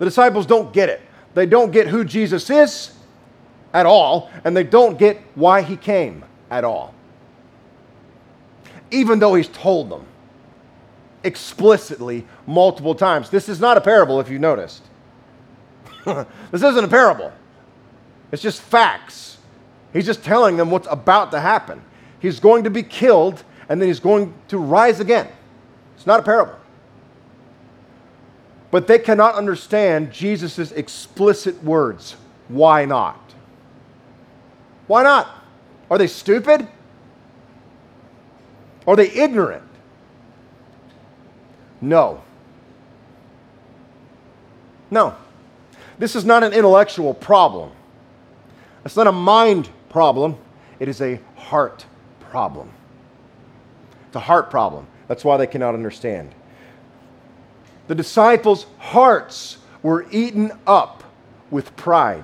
The 0.00 0.06
disciples 0.06 0.46
don't 0.46 0.72
get 0.72 0.88
it. 0.88 1.02
They 1.34 1.44
don't 1.44 1.70
get 1.70 1.86
who 1.86 2.06
Jesus 2.06 2.48
is 2.48 2.92
at 3.74 3.84
all, 3.84 4.30
and 4.44 4.56
they 4.56 4.64
don't 4.64 4.98
get 4.98 5.20
why 5.34 5.60
he 5.60 5.76
came 5.76 6.24
at 6.50 6.64
all. 6.64 6.94
Even 8.90 9.18
though 9.18 9.34
he's 9.34 9.48
told 9.48 9.90
them 9.90 10.06
explicitly 11.22 12.26
multiple 12.46 12.94
times. 12.94 13.28
This 13.28 13.48
is 13.50 13.60
not 13.60 13.76
a 13.76 13.80
parable, 13.82 14.20
if 14.20 14.30
you 14.30 14.38
noticed. 14.38 14.82
this 16.06 16.62
isn't 16.62 16.82
a 16.82 16.88
parable, 16.88 17.30
it's 18.32 18.42
just 18.42 18.62
facts. 18.62 19.36
He's 19.92 20.06
just 20.06 20.24
telling 20.24 20.56
them 20.56 20.70
what's 20.70 20.88
about 20.90 21.30
to 21.32 21.40
happen. 21.40 21.82
He's 22.20 22.40
going 22.40 22.64
to 22.64 22.70
be 22.70 22.82
killed, 22.82 23.44
and 23.68 23.78
then 23.78 23.88
he's 23.88 24.00
going 24.00 24.32
to 24.48 24.56
rise 24.56 24.98
again. 24.98 25.28
It's 25.96 26.06
not 26.06 26.20
a 26.20 26.22
parable. 26.22 26.59
But 28.70 28.86
they 28.86 28.98
cannot 28.98 29.34
understand 29.34 30.12
Jesus' 30.12 30.70
explicit 30.72 31.62
words. 31.64 32.16
Why 32.48 32.84
not? 32.84 33.34
Why 34.86 35.02
not? 35.02 35.28
Are 35.90 35.98
they 35.98 36.06
stupid? 36.06 36.66
Are 38.86 38.96
they 38.96 39.10
ignorant? 39.10 39.64
No. 41.80 42.22
No. 44.90 45.16
This 45.98 46.16
is 46.16 46.24
not 46.24 46.42
an 46.42 46.52
intellectual 46.52 47.14
problem. 47.14 47.70
It's 48.84 48.96
not 48.96 49.06
a 49.06 49.12
mind 49.12 49.68
problem. 49.88 50.36
It 50.78 50.88
is 50.88 51.00
a 51.00 51.20
heart 51.36 51.84
problem. 52.20 52.70
It's 54.06 54.16
a 54.16 54.20
heart 54.20 54.50
problem. 54.50 54.86
That's 55.08 55.24
why 55.24 55.36
they 55.36 55.46
cannot 55.46 55.74
understand. 55.74 56.34
The 57.90 57.96
disciples' 57.96 58.66
hearts 58.78 59.58
were 59.82 60.06
eaten 60.12 60.52
up 60.64 61.02
with 61.50 61.74
pride, 61.74 62.22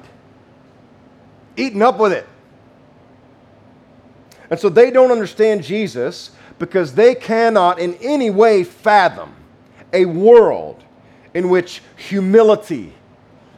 eaten 1.57 1.83
up 1.83 1.99
with 1.99 2.13
it. 2.13 2.25
And 4.49 4.61
so 4.61 4.69
they 4.69 4.93
don't 4.93 5.11
understand 5.11 5.65
Jesus 5.65 6.31
because 6.61 6.95
they 6.95 7.17
cannot 7.17 7.81
in 7.81 7.95
any 7.95 8.31
way 8.31 8.63
fathom 8.63 9.35
a 9.93 10.05
world 10.05 10.85
in 11.35 11.49
which 11.49 11.83
humility 11.97 12.93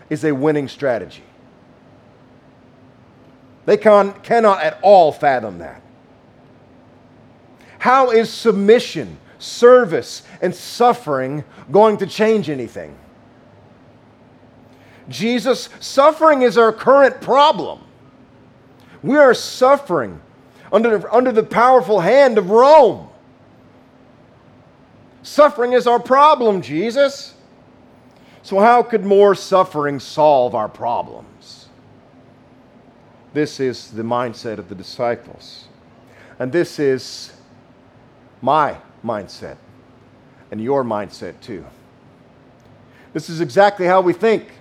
is 0.08 0.24
a 0.24 0.32
winning 0.32 0.68
strategy. 0.68 1.24
They 3.66 3.76
can, 3.76 4.14
cannot 4.22 4.62
at 4.62 4.78
all 4.80 5.12
fathom 5.12 5.58
that. 5.58 5.82
How 7.78 8.12
is 8.12 8.32
submission, 8.32 9.18
service, 9.38 10.22
and 10.40 10.54
suffering 10.54 11.44
going 11.70 11.96
to 11.98 12.06
change 12.06 12.50
anything? 12.50 12.96
Jesus, 15.08 15.68
suffering 15.80 16.42
is 16.42 16.58
our 16.58 16.72
current 16.72 17.20
problem. 17.20 17.80
We 19.02 19.16
are 19.16 19.34
suffering 19.34 20.20
under, 20.72 21.12
under 21.12 21.32
the 21.32 21.42
powerful 21.42 22.00
hand 22.00 22.36
of 22.36 22.50
Rome. 22.50 23.08
Suffering 25.22 25.72
is 25.72 25.86
our 25.86 26.00
problem, 26.00 26.62
Jesus. 26.62 27.34
So, 28.42 28.60
how 28.60 28.82
could 28.82 29.04
more 29.04 29.34
suffering 29.34 30.00
solve 30.00 30.54
our 30.54 30.68
problems? 30.68 31.68
This 33.34 33.60
is 33.60 33.90
the 33.90 34.02
mindset 34.02 34.58
of 34.58 34.68
the 34.68 34.74
disciples. 34.74 35.68
And 36.38 36.50
this 36.50 36.78
is 36.78 37.32
my 38.40 38.78
mindset 39.08 39.56
and 40.50 40.62
your 40.62 40.84
mindset 40.84 41.40
too. 41.40 41.64
This 43.12 43.30
is 43.30 43.40
exactly 43.40 43.86
how 43.86 44.00
we 44.00 44.12
think. 44.12 44.52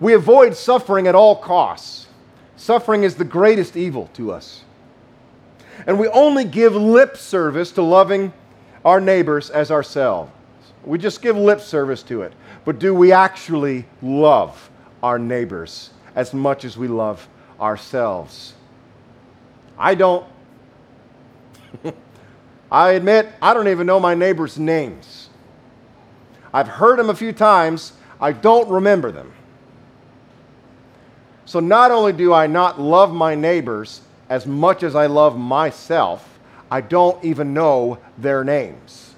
We 0.00 0.14
avoid 0.14 0.56
suffering 0.56 1.08
at 1.08 1.14
all 1.14 1.36
costs. 1.36 2.06
Suffering 2.56 3.02
is 3.02 3.16
the 3.16 3.24
greatest 3.24 3.76
evil 3.76 4.08
to 4.14 4.32
us. 4.32 4.62
And 5.86 5.98
we 5.98 6.08
only 6.08 6.44
give 6.44 6.74
lip 6.74 7.16
service 7.16 7.72
to 7.72 7.82
loving 7.82 8.32
our 8.84 9.00
neighbors 9.00 9.50
as 9.50 9.70
ourselves. 9.70 10.30
We 10.84 10.98
just 10.98 11.20
give 11.22 11.36
lip 11.36 11.60
service 11.60 12.02
to 12.04 12.22
it. 12.22 12.32
But 12.64 12.78
do 12.78 12.94
we 12.94 13.12
actually 13.12 13.84
love 14.02 14.70
our 15.02 15.18
neighbors 15.18 15.90
as 16.14 16.32
much 16.34 16.64
as 16.64 16.76
we 16.76 16.88
love 16.88 17.28
ourselves? 17.60 18.54
I 19.78 19.94
don't. 19.94 20.26
I 22.70 22.92
admit, 22.92 23.28
I 23.40 23.54
don't 23.54 23.68
even 23.68 23.86
know 23.86 23.98
my 23.98 24.14
neighbors' 24.14 24.58
names. 24.58 25.30
I've 26.52 26.68
heard 26.68 26.98
them 26.98 27.10
a 27.10 27.14
few 27.14 27.32
times, 27.32 27.92
I 28.20 28.32
don't 28.32 28.68
remember 28.68 29.10
them. 29.10 29.32
So 31.44 31.60
not 31.60 31.90
only 31.90 32.12
do 32.12 32.32
I 32.32 32.46
not 32.46 32.80
love 32.80 33.12
my 33.12 33.34
neighbors 33.34 34.02
as 34.28 34.46
much 34.46 34.82
as 34.82 34.94
I 34.94 35.06
love 35.06 35.38
myself, 35.38 36.38
I 36.70 36.82
don't 36.82 37.22
even 37.24 37.54
know 37.54 37.98
their 38.18 38.44
names. 38.44 39.14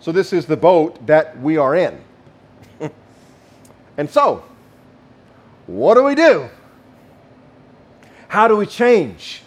So, 0.00 0.12
this 0.12 0.34
is 0.34 0.44
the 0.44 0.56
boat 0.56 1.06
that 1.06 1.40
we 1.40 1.56
are 1.56 1.74
in. 1.74 1.98
and 3.96 4.10
so, 4.10 4.44
what 5.66 5.94
do 5.94 6.02
we 6.02 6.14
do? 6.14 6.50
How 8.28 8.46
do 8.48 8.56
we 8.56 8.66
change? 8.66 9.43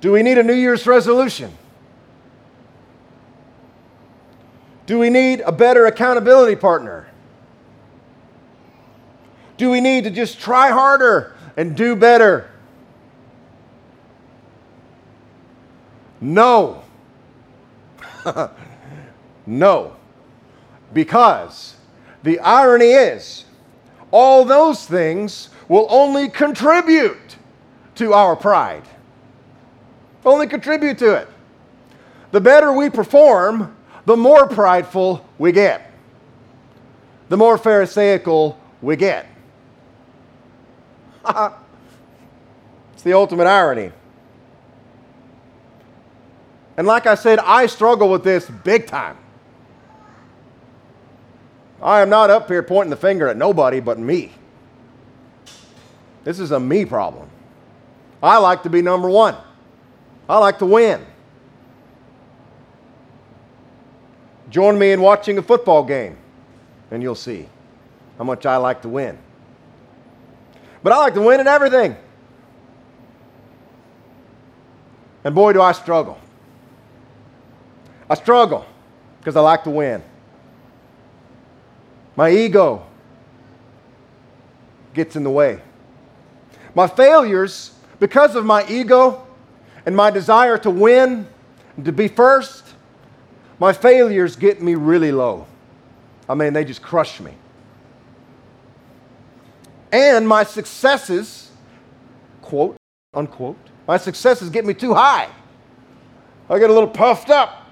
Do 0.00 0.12
we 0.12 0.22
need 0.22 0.38
a 0.38 0.42
New 0.42 0.54
Year's 0.54 0.86
resolution? 0.86 1.52
Do 4.86 4.98
we 4.98 5.10
need 5.10 5.40
a 5.40 5.52
better 5.52 5.86
accountability 5.86 6.56
partner? 6.56 7.08
Do 9.56 9.70
we 9.70 9.80
need 9.80 10.04
to 10.04 10.10
just 10.10 10.40
try 10.40 10.70
harder 10.70 11.34
and 11.56 11.76
do 11.76 11.96
better? 11.96 12.50
No. 16.20 16.84
no. 19.46 19.96
Because 20.92 21.76
the 22.22 22.38
irony 22.40 22.92
is, 22.92 23.44
all 24.10 24.44
those 24.44 24.86
things 24.86 25.50
will 25.68 25.86
only 25.90 26.28
contribute 26.28 27.36
to 27.96 28.14
our 28.14 28.36
pride. 28.36 28.84
Only 30.24 30.46
contribute 30.46 30.98
to 30.98 31.14
it. 31.14 31.28
The 32.32 32.40
better 32.40 32.72
we 32.72 32.90
perform, 32.90 33.76
the 34.04 34.16
more 34.16 34.46
prideful 34.46 35.24
we 35.38 35.52
get, 35.52 35.90
the 37.28 37.36
more 37.36 37.58
Pharisaical 37.58 38.58
we 38.82 38.96
get. 38.96 39.26
it's 41.28 43.02
the 43.02 43.12
ultimate 43.12 43.46
irony. 43.46 43.92
And 46.76 46.86
like 46.86 47.06
I 47.06 47.16
said, 47.16 47.38
I 47.40 47.66
struggle 47.66 48.08
with 48.08 48.22
this 48.22 48.48
big 48.48 48.86
time. 48.86 49.16
I 51.82 52.00
am 52.00 52.08
not 52.08 52.30
up 52.30 52.48
here 52.48 52.62
pointing 52.62 52.90
the 52.90 52.96
finger 52.96 53.28
at 53.28 53.36
nobody 53.36 53.80
but 53.80 53.98
me. 53.98 54.32
This 56.24 56.40
is 56.40 56.50
a 56.50 56.60
me 56.60 56.84
problem. 56.84 57.28
I 58.22 58.38
like 58.38 58.62
to 58.64 58.70
be 58.70 58.82
number 58.82 59.08
one, 59.08 59.36
I 60.28 60.38
like 60.38 60.58
to 60.58 60.66
win. 60.66 61.04
Join 64.50 64.78
me 64.78 64.92
in 64.92 65.00
watching 65.00 65.38
a 65.38 65.42
football 65.42 65.84
game, 65.84 66.16
and 66.90 67.02
you'll 67.02 67.14
see 67.14 67.48
how 68.16 68.24
much 68.24 68.46
I 68.46 68.56
like 68.56 68.82
to 68.82 68.88
win. 68.88 69.18
But 70.82 70.92
I 70.92 70.98
like 70.98 71.14
to 71.14 71.20
win 71.20 71.40
in 71.40 71.46
everything. 71.46 71.96
And 75.24 75.34
boy, 75.34 75.52
do 75.52 75.60
I 75.60 75.72
struggle. 75.72 76.18
I 78.08 78.14
struggle 78.14 78.64
because 79.18 79.36
I 79.36 79.40
like 79.40 79.64
to 79.64 79.70
win. 79.70 80.02
My 82.16 82.30
ego 82.30 82.86
gets 84.94 85.16
in 85.16 85.24
the 85.24 85.30
way. 85.30 85.60
My 86.74 86.86
failures, 86.86 87.72
because 88.00 88.34
of 88.34 88.44
my 88.44 88.66
ego 88.68 89.27
and 89.88 89.96
my 89.96 90.10
desire 90.10 90.58
to 90.58 90.68
win 90.68 91.26
and 91.76 91.84
to 91.86 91.92
be 91.92 92.08
first, 92.08 92.62
my 93.58 93.72
failures 93.72 94.36
get 94.36 94.60
me 94.60 94.74
really 94.74 95.10
low. 95.10 95.46
I 96.28 96.34
mean, 96.34 96.52
they 96.52 96.62
just 96.62 96.82
crush 96.82 97.20
me. 97.20 97.32
And 99.90 100.28
my 100.28 100.44
successes, 100.44 101.50
quote, 102.42 102.76
unquote, 103.14 103.56
my 103.86 103.96
successes 103.96 104.50
get 104.50 104.66
me 104.66 104.74
too 104.74 104.92
high. 104.92 105.30
I 106.50 106.58
get 106.58 106.68
a 106.68 106.72
little 106.74 106.90
puffed 106.90 107.30
up. 107.30 107.66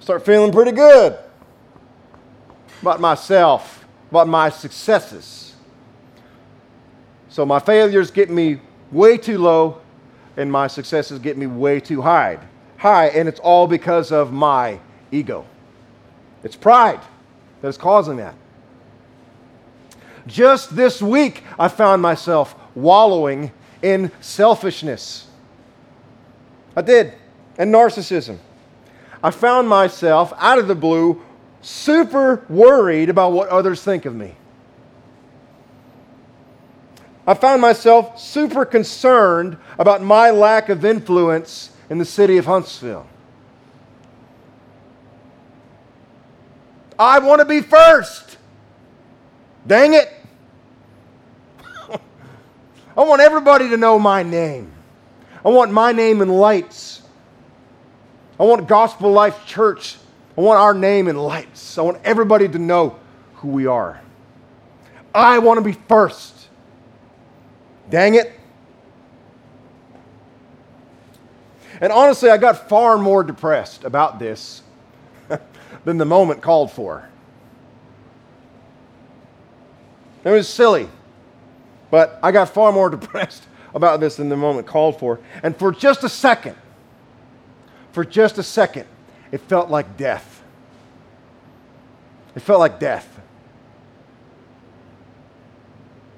Start 0.00 0.26
feeling 0.26 0.52
pretty 0.52 0.72
good 0.72 1.16
about 2.82 3.00
myself, 3.00 3.86
about 4.10 4.28
my 4.28 4.50
successes. 4.50 5.54
So 7.30 7.46
my 7.46 7.60
failures 7.60 8.10
get 8.10 8.28
me 8.28 8.60
way 8.90 9.16
too 9.16 9.38
low, 9.38 9.81
and 10.36 10.50
my 10.50 10.66
successes 10.66 11.18
get 11.18 11.36
me 11.36 11.46
way 11.46 11.80
too 11.80 12.02
high. 12.02 12.38
High, 12.78 13.06
and 13.08 13.28
it's 13.28 13.40
all 13.40 13.66
because 13.66 14.10
of 14.10 14.32
my 14.32 14.80
ego. 15.10 15.44
It's 16.42 16.56
pride 16.56 17.00
that 17.60 17.68
is 17.68 17.76
causing 17.76 18.16
that. 18.16 18.34
Just 20.26 20.74
this 20.74 21.02
week, 21.02 21.44
I 21.58 21.68
found 21.68 22.02
myself 22.02 22.54
wallowing 22.74 23.52
in 23.82 24.10
selfishness. 24.20 25.26
I 26.76 26.82
did, 26.82 27.12
and 27.58 27.72
narcissism. 27.72 28.38
I 29.22 29.30
found 29.30 29.68
myself 29.68 30.32
out 30.38 30.58
of 30.58 30.68
the 30.68 30.74
blue 30.74 31.22
super 31.60 32.44
worried 32.48 33.08
about 33.08 33.32
what 33.32 33.48
others 33.48 33.82
think 33.82 34.04
of 34.04 34.14
me. 34.14 34.34
I 37.26 37.34
found 37.34 37.62
myself 37.62 38.20
super 38.20 38.64
concerned 38.64 39.56
about 39.78 40.02
my 40.02 40.30
lack 40.30 40.68
of 40.68 40.84
influence 40.84 41.70
in 41.88 41.98
the 41.98 42.04
city 42.04 42.36
of 42.36 42.46
Huntsville. 42.46 43.06
I 46.98 47.18
want 47.20 47.40
to 47.40 47.44
be 47.44 47.60
first. 47.60 48.38
Dang 49.66 49.94
it. 49.94 50.08
I 52.96 53.02
want 53.02 53.20
everybody 53.20 53.68
to 53.70 53.76
know 53.76 53.98
my 53.98 54.22
name. 54.22 54.72
I 55.44 55.48
want 55.48 55.72
my 55.72 55.92
name 55.92 56.22
in 56.22 56.28
lights. 56.28 57.02
I 58.38 58.44
want 58.44 58.66
Gospel 58.68 59.12
Life 59.12 59.46
Church. 59.46 59.96
I 60.36 60.40
want 60.40 60.58
our 60.58 60.74
name 60.74 61.08
in 61.08 61.16
lights. 61.16 61.78
I 61.78 61.82
want 61.82 61.98
everybody 62.04 62.48
to 62.48 62.58
know 62.58 62.98
who 63.34 63.48
we 63.48 63.66
are. 63.66 64.00
I 65.14 65.38
want 65.38 65.58
to 65.58 65.64
be 65.64 65.72
first. 65.88 66.41
Dang 67.92 68.14
it. 68.14 68.32
And 71.78 71.92
honestly, 71.92 72.30
I 72.30 72.38
got 72.38 72.70
far 72.70 72.96
more 72.96 73.22
depressed 73.22 73.84
about 73.84 74.18
this 74.18 74.62
than 75.84 75.98
the 75.98 76.06
moment 76.06 76.40
called 76.40 76.72
for. 76.72 77.06
It 80.24 80.30
was 80.30 80.48
silly. 80.48 80.88
But 81.90 82.18
I 82.22 82.32
got 82.32 82.48
far 82.48 82.72
more 82.72 82.88
depressed 82.98 83.46
about 83.74 84.00
this 84.00 84.16
than 84.16 84.30
the 84.30 84.38
moment 84.38 84.66
called 84.66 84.98
for. 84.98 85.20
And 85.42 85.54
for 85.54 85.70
just 85.70 86.02
a 86.02 86.08
second, 86.08 86.56
for 87.92 88.06
just 88.06 88.38
a 88.38 88.42
second, 88.42 88.86
it 89.30 89.42
felt 89.42 89.68
like 89.68 89.98
death. 89.98 90.42
It 92.34 92.40
felt 92.40 92.60
like 92.60 92.80
death. 92.80 93.20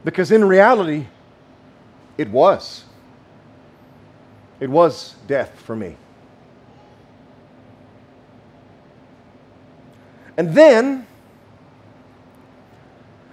Because 0.05 0.31
in 0.31 0.45
reality, 0.45 1.09
it 2.19 2.31
was. 2.31 2.85
It 4.61 4.71
was 4.71 5.15
death 5.27 5.61
for 5.61 5.75
me. 5.75 5.97
And 10.37 10.55
then 10.55 11.07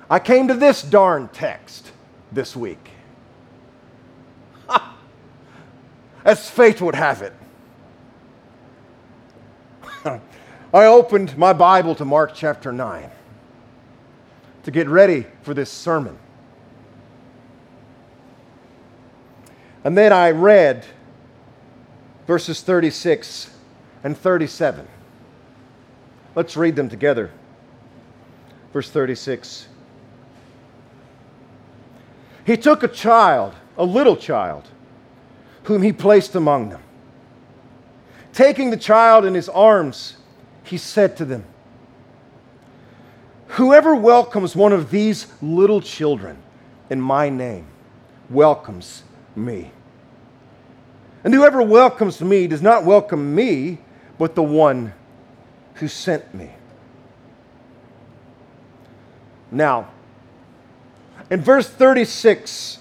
I 0.10 0.20
came 0.20 0.48
to 0.50 0.54
this 0.54 0.82
darn 0.82 1.30
text 1.30 1.91
this 2.32 2.56
week. 2.56 2.91
As 6.24 6.50
fate 6.50 6.82
would 6.82 6.96
have 6.96 7.22
it. 7.22 7.34
I 10.74 10.86
opened 10.86 11.38
my 11.38 11.54
Bible 11.54 11.96
to 11.96 12.06
Mark 12.06 12.34
chapter 12.36 12.72
9 12.72 13.10
to 14.63 14.72
get 14.72 14.88
ready 14.88 15.26
for 15.41 15.54
this 15.54 15.72
sermon. 15.72 16.17
And 19.84 19.98
then 19.98 20.13
I 20.13 20.32
read 20.32 20.86
verses 22.28 22.62
36 22.62 23.50
and 24.04 24.17
37. 24.17 24.88
Let's 26.36 26.56
read 26.56 26.76
them 26.76 26.89
together. 26.89 27.32
Verse 28.74 28.89
36. 28.89 29.67
He 32.46 32.58
took 32.58 32.84
a 32.84 32.88
child, 32.88 33.54
a 33.78 33.86
little 33.86 34.15
child, 34.15 34.67
whom 35.63 35.82
he 35.82 35.91
placed 35.91 36.36
among 36.36 36.70
them. 36.70 36.82
Taking 38.34 38.70
the 38.70 38.78
child 38.78 39.26
in 39.26 39.34
his 39.34 39.50
arms, 39.50 40.17
he 40.63 40.78
said 40.78 41.17
to 41.17 41.26
them, 41.26 41.44
Whoever 43.48 43.94
welcomes 43.94 44.56
one 44.56 44.72
of 44.72 44.89
these 44.91 45.28
little 45.41 45.82
children 45.82 46.41
in 46.89 47.02
my 47.02 47.30
name 47.30 47.67
welcomes 48.30 49.04
me. 49.36 49.72
And 51.24 51.34
whoever 51.34 51.62
welcomes 51.62 52.22
me 52.22 52.48
does 52.48 52.62
not 52.62 52.84
welcome 52.84 53.36
me, 53.36 53.78
but 54.17 54.36
the 54.36 54.44
one 54.44 54.94
who 55.76 55.88
sent 55.88 56.34
me. 56.34 56.50
Now, 59.52 59.89
in 61.30 61.41
verse 61.41 61.70
36, 61.70 62.80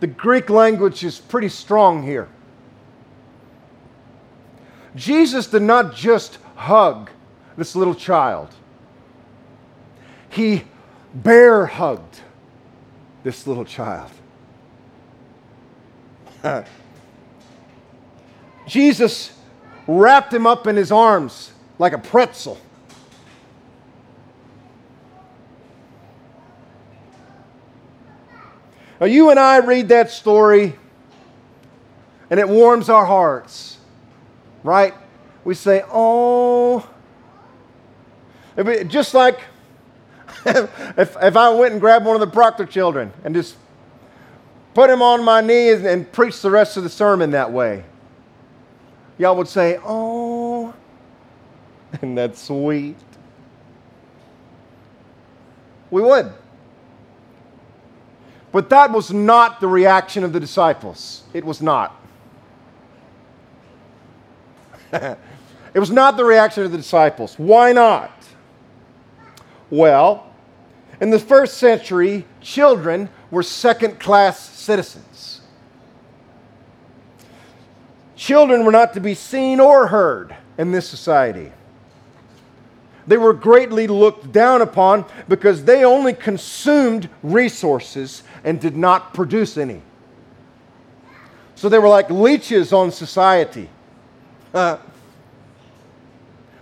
the 0.00 0.06
Greek 0.06 0.50
language 0.50 1.04
is 1.04 1.18
pretty 1.18 1.48
strong 1.48 2.02
here. 2.02 2.28
Jesus 4.94 5.46
did 5.46 5.62
not 5.62 5.94
just 5.94 6.38
hug 6.56 7.10
this 7.56 7.76
little 7.76 7.94
child, 7.94 8.48
he 10.28 10.64
bear 11.14 11.66
hugged 11.66 12.20
this 13.22 13.46
little 13.46 13.64
child. 13.64 14.10
Jesus 18.66 19.32
wrapped 19.86 20.32
him 20.32 20.46
up 20.46 20.66
in 20.66 20.76
his 20.76 20.90
arms 20.90 21.52
like 21.78 21.92
a 21.92 21.98
pretzel. 21.98 22.58
Now, 29.00 29.06
you 29.06 29.30
and 29.30 29.38
I 29.38 29.58
read 29.58 29.88
that 29.88 30.10
story, 30.10 30.74
and 32.30 32.40
it 32.40 32.48
warms 32.48 32.88
our 32.88 33.04
hearts, 33.04 33.76
right? 34.62 34.94
We 35.44 35.54
say, 35.54 35.82
oh, 35.90 36.88
just 38.88 39.12
like 39.12 39.40
if, 40.46 41.16
if 41.22 41.36
I 41.36 41.50
went 41.50 41.72
and 41.72 41.80
grabbed 41.80 42.06
one 42.06 42.14
of 42.14 42.20
the 42.20 42.26
Proctor 42.26 42.64
children 42.64 43.12
and 43.22 43.34
just 43.34 43.56
put 44.76 44.90
him 44.90 45.00
on 45.00 45.24
my 45.24 45.40
knees 45.40 45.82
and 45.84 46.12
preach 46.12 46.42
the 46.42 46.50
rest 46.50 46.76
of 46.76 46.82
the 46.82 46.90
sermon 46.90 47.30
that 47.30 47.50
way, 47.50 47.82
y'all 49.16 49.34
would 49.34 49.48
say, 49.48 49.78
oh, 49.82 50.74
and 52.02 52.18
that's 52.18 52.42
sweet. 52.42 52.94
We 55.90 56.02
would. 56.02 56.30
But 58.52 58.68
that 58.68 58.92
was 58.92 59.10
not 59.10 59.60
the 59.60 59.66
reaction 59.66 60.24
of 60.24 60.34
the 60.34 60.40
disciples. 60.40 61.22
It 61.32 61.42
was 61.42 61.62
not. 61.62 61.98
it 64.92 65.18
was 65.74 65.90
not 65.90 66.18
the 66.18 66.24
reaction 66.26 66.64
of 66.64 66.70
the 66.70 66.76
disciples. 66.76 67.38
Why 67.38 67.72
not? 67.72 68.12
Well, 69.70 70.30
in 71.00 71.08
the 71.08 71.18
first 71.18 71.56
century, 71.56 72.26
children 72.42 73.08
were 73.30 73.42
second 73.42 73.98
class 73.98 74.55
citizens. 74.66 75.40
Children 78.16 78.64
were 78.64 78.72
not 78.72 78.92
to 78.94 79.00
be 79.00 79.14
seen 79.14 79.60
or 79.60 79.86
heard 79.86 80.34
in 80.58 80.72
this 80.72 80.88
society. 80.88 81.52
They 83.06 83.16
were 83.16 83.32
greatly 83.32 83.86
looked 83.86 84.32
down 84.32 84.62
upon 84.62 85.04
because 85.28 85.64
they 85.64 85.84
only 85.84 86.12
consumed 86.12 87.08
resources 87.22 88.24
and 88.42 88.60
did 88.60 88.76
not 88.76 89.14
produce 89.14 89.56
any. 89.56 89.80
So 91.54 91.68
they 91.68 91.78
were 91.78 91.88
like 91.88 92.10
leeches 92.10 92.72
on 92.72 92.90
society. 92.90 93.70
Uh, 94.52 94.78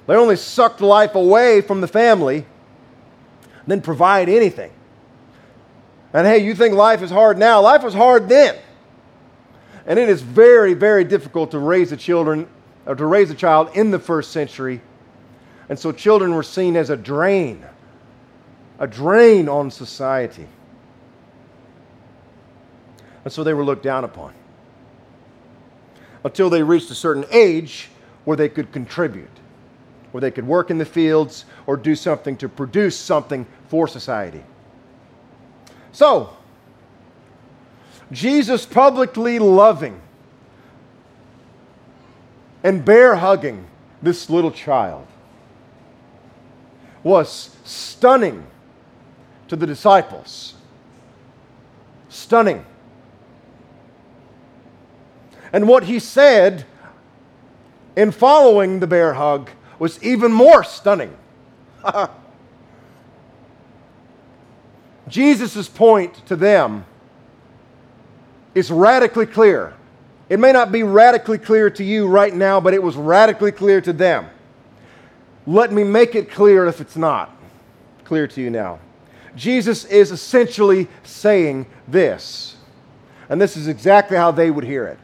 they 0.07 0.15
only 0.15 0.37
sucked 0.37 0.83
life 0.83 1.15
away 1.15 1.63
from 1.63 1.81
the 1.81 1.89
family, 1.89 2.45
then 3.67 3.81
provide 3.81 4.29
anything. 4.29 4.71
And 6.15 6.29
hey, 6.29 6.39
you 6.39 6.55
think 6.55 6.75
life 6.75 7.03
is 7.03 7.11
hard 7.11 7.37
now? 7.37 7.61
Life 7.61 7.83
was 7.83 7.93
hard 7.93 8.29
then. 8.29 8.57
And 9.85 9.99
it 9.99 10.09
is 10.09 10.23
very, 10.23 10.73
very 10.73 11.03
difficult 11.03 11.51
to 11.51 11.59
raise 11.59 11.91
a 11.91 11.97
children 11.97 12.49
or 12.87 12.95
to 12.95 13.05
raise 13.05 13.31
a 13.31 13.35
child 13.35 13.71
in 13.75 13.91
the 13.91 13.99
first 13.99 14.31
century. 14.31 14.81
And 15.69 15.77
so 15.77 15.91
children 15.91 16.35
were 16.35 16.45
seen 16.45 16.77
as 16.77 16.89
a 16.89 16.97
drain, 16.97 17.65
a 18.79 18.87
drain 18.87 19.49
on 19.49 19.73
society. 19.73 20.47
And 23.25 23.33
so 23.33 23.43
they 23.43 23.53
were 23.53 23.65
looked 23.65 23.83
down 23.83 24.05
upon 24.05 24.35
until 26.23 26.49
they 26.49 26.63
reached 26.63 26.91
a 26.91 26.95
certain 26.95 27.25
age 27.33 27.89
where 28.25 28.37
they 28.37 28.49
could 28.49 28.71
contribute, 28.71 29.29
where 30.13 30.21
they 30.21 30.31
could 30.31 30.47
work 30.47 30.71
in 30.71 30.79
the 30.79 30.85
fields 30.85 31.45
or 31.67 31.77
do 31.77 31.97
something 31.97 32.37
to 32.37 32.49
produce 32.49 32.97
something 32.97 33.45
for 33.69 33.89
society. 33.89 34.45
So, 35.95 36.31
Jesus 38.11 38.67
publicly 38.67 39.39
loving 39.39 40.01
and 42.65 42.85
bear 42.85 43.15
hugging 43.15 43.69
this 44.03 44.29
little 44.29 44.51
child 44.51 45.07
was 47.05 47.57
stunning 47.63 48.45
to 49.47 49.55
the 49.55 49.69
disciples. 49.69 50.55
Stunning. 52.09 52.67
And 55.53 55.69
what 55.69 55.85
he 55.85 56.01
said 56.01 56.67
in 57.95 58.11
following 58.11 58.81
the 58.81 58.89
bear 58.89 59.15
hug 59.15 59.49
was 59.79 60.03
even 60.03 60.33
more 60.33 60.65
stunning. 60.65 61.17
Jesus' 65.09 65.69
point 65.69 66.27
to 66.27 66.37
them 66.37 66.87
is 68.55 68.71
radically 68.71 69.27
clear. 69.27 69.75
It 70.29 70.41
may 70.41 70.53
not 70.53 70.73
be 70.73 70.83
radically 70.83 71.39
clear 71.39 71.69
to 71.71 71.85
you 71.85 72.07
right 72.07 72.35
now, 72.35 72.61
but 72.61 72.73
it 72.73 72.83
was 72.83 72.97
radically 72.97 73.53
clear 73.53 73.81
to 73.83 73.93
them. 73.93 74.27
Let 75.47 75.73
me 75.73 75.85
make 75.85 76.15
it 76.15 76.31
clear 76.31 76.67
if 76.67 76.81
it's 76.81 76.97
not 76.97 77.37
clear 78.05 78.27
to 78.29 78.41
you 78.41 78.51
now. 78.51 78.79
Jesus 79.37 79.85
is 79.87 80.11
essentially 80.11 80.89
saying 81.03 81.67
this, 81.89 82.57
and 83.29 83.41
this 83.41 83.57
is 83.57 83.69
exactly 83.69 84.17
how 84.17 84.31
they 84.31 84.51
would 84.51 84.65
hear 84.65 84.87
it. 84.87 84.99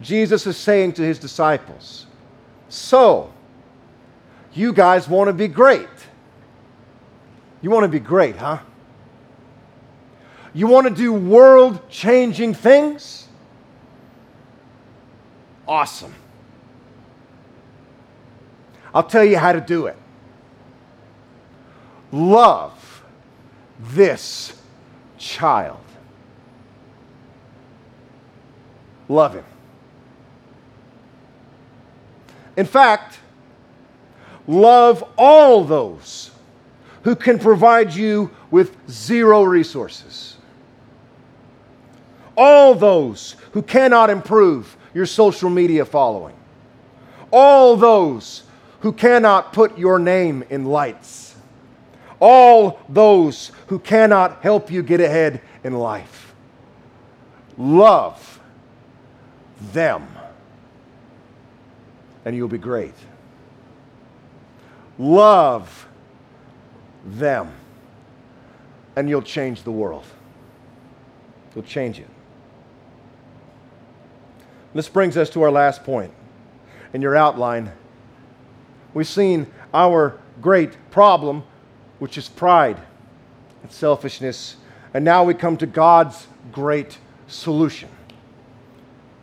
Jesus 0.00 0.46
is 0.46 0.56
saying 0.56 0.94
to 0.94 1.02
his 1.02 1.18
disciples, 1.18 2.06
So, 2.68 3.32
you 4.52 4.72
guys 4.72 5.08
want 5.08 5.28
to 5.28 5.32
be 5.32 5.48
great. 5.48 5.88
You 7.60 7.70
want 7.70 7.84
to 7.84 7.88
be 7.88 8.00
great, 8.00 8.36
huh? 8.36 8.58
You 10.54 10.66
want 10.66 10.88
to 10.88 10.94
do 10.94 11.12
world 11.12 11.88
changing 11.90 12.54
things? 12.54 13.28
Awesome. 15.66 16.14
I'll 18.94 19.02
tell 19.02 19.24
you 19.24 19.36
how 19.36 19.52
to 19.52 19.60
do 19.60 19.86
it. 19.86 19.96
Love 22.10 23.04
this 23.78 24.54
child. 25.18 25.78
Love 29.08 29.34
him. 29.34 29.44
In 32.56 32.66
fact, 32.66 33.18
love 34.46 35.04
all 35.16 35.64
those 35.64 36.30
who 37.02 37.14
can 37.14 37.38
provide 37.38 37.94
you 37.94 38.30
with 38.50 38.76
zero 38.90 39.44
resources. 39.44 40.37
All 42.38 42.74
those 42.74 43.34
who 43.52 43.62
cannot 43.62 44.08
improve 44.10 44.76
your 44.94 45.06
social 45.06 45.50
media 45.50 45.84
following. 45.84 46.36
All 47.32 47.76
those 47.76 48.44
who 48.80 48.92
cannot 48.92 49.52
put 49.52 49.76
your 49.76 49.98
name 49.98 50.44
in 50.48 50.64
lights. 50.64 51.34
All 52.20 52.80
those 52.88 53.52
who 53.66 53.78
cannot 53.78 54.40
help 54.42 54.70
you 54.70 54.82
get 54.82 55.00
ahead 55.00 55.42
in 55.64 55.74
life. 55.74 56.32
Love 57.56 58.40
them 59.72 60.06
and 62.28 62.36
you'll 62.36 62.46
be 62.46 62.58
great. 62.58 62.92
Love 64.98 65.88
them, 67.06 67.50
and 68.96 69.08
you'll 69.08 69.22
change 69.22 69.62
the 69.62 69.70
world. 69.70 70.04
You'll 71.54 71.64
change 71.64 71.98
it. 72.00 72.08
This 74.78 74.88
brings 74.88 75.16
us 75.16 75.28
to 75.30 75.42
our 75.42 75.50
last 75.50 75.82
point 75.82 76.12
in 76.92 77.02
your 77.02 77.16
outline. 77.16 77.72
We've 78.94 79.08
seen 79.08 79.48
our 79.74 80.20
great 80.40 80.76
problem, 80.92 81.42
which 81.98 82.16
is 82.16 82.28
pride 82.28 82.80
and 83.64 83.72
selfishness, 83.72 84.54
and 84.94 85.04
now 85.04 85.24
we 85.24 85.34
come 85.34 85.56
to 85.56 85.66
God's 85.66 86.28
great 86.52 86.96
solution. 87.26 87.88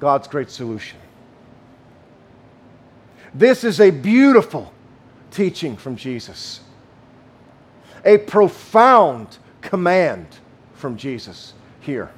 God's 0.01 0.27
great 0.27 0.51
solution. 0.51 0.97
This 3.33 3.63
is 3.63 3.79
a 3.79 3.91
beautiful 3.91 4.73
teaching 5.31 5.77
from 5.77 5.95
Jesus, 5.95 6.59
a 8.03 8.17
profound 8.17 9.37
command 9.61 10.27
from 10.73 10.97
Jesus 10.97 11.53
here 11.79 12.11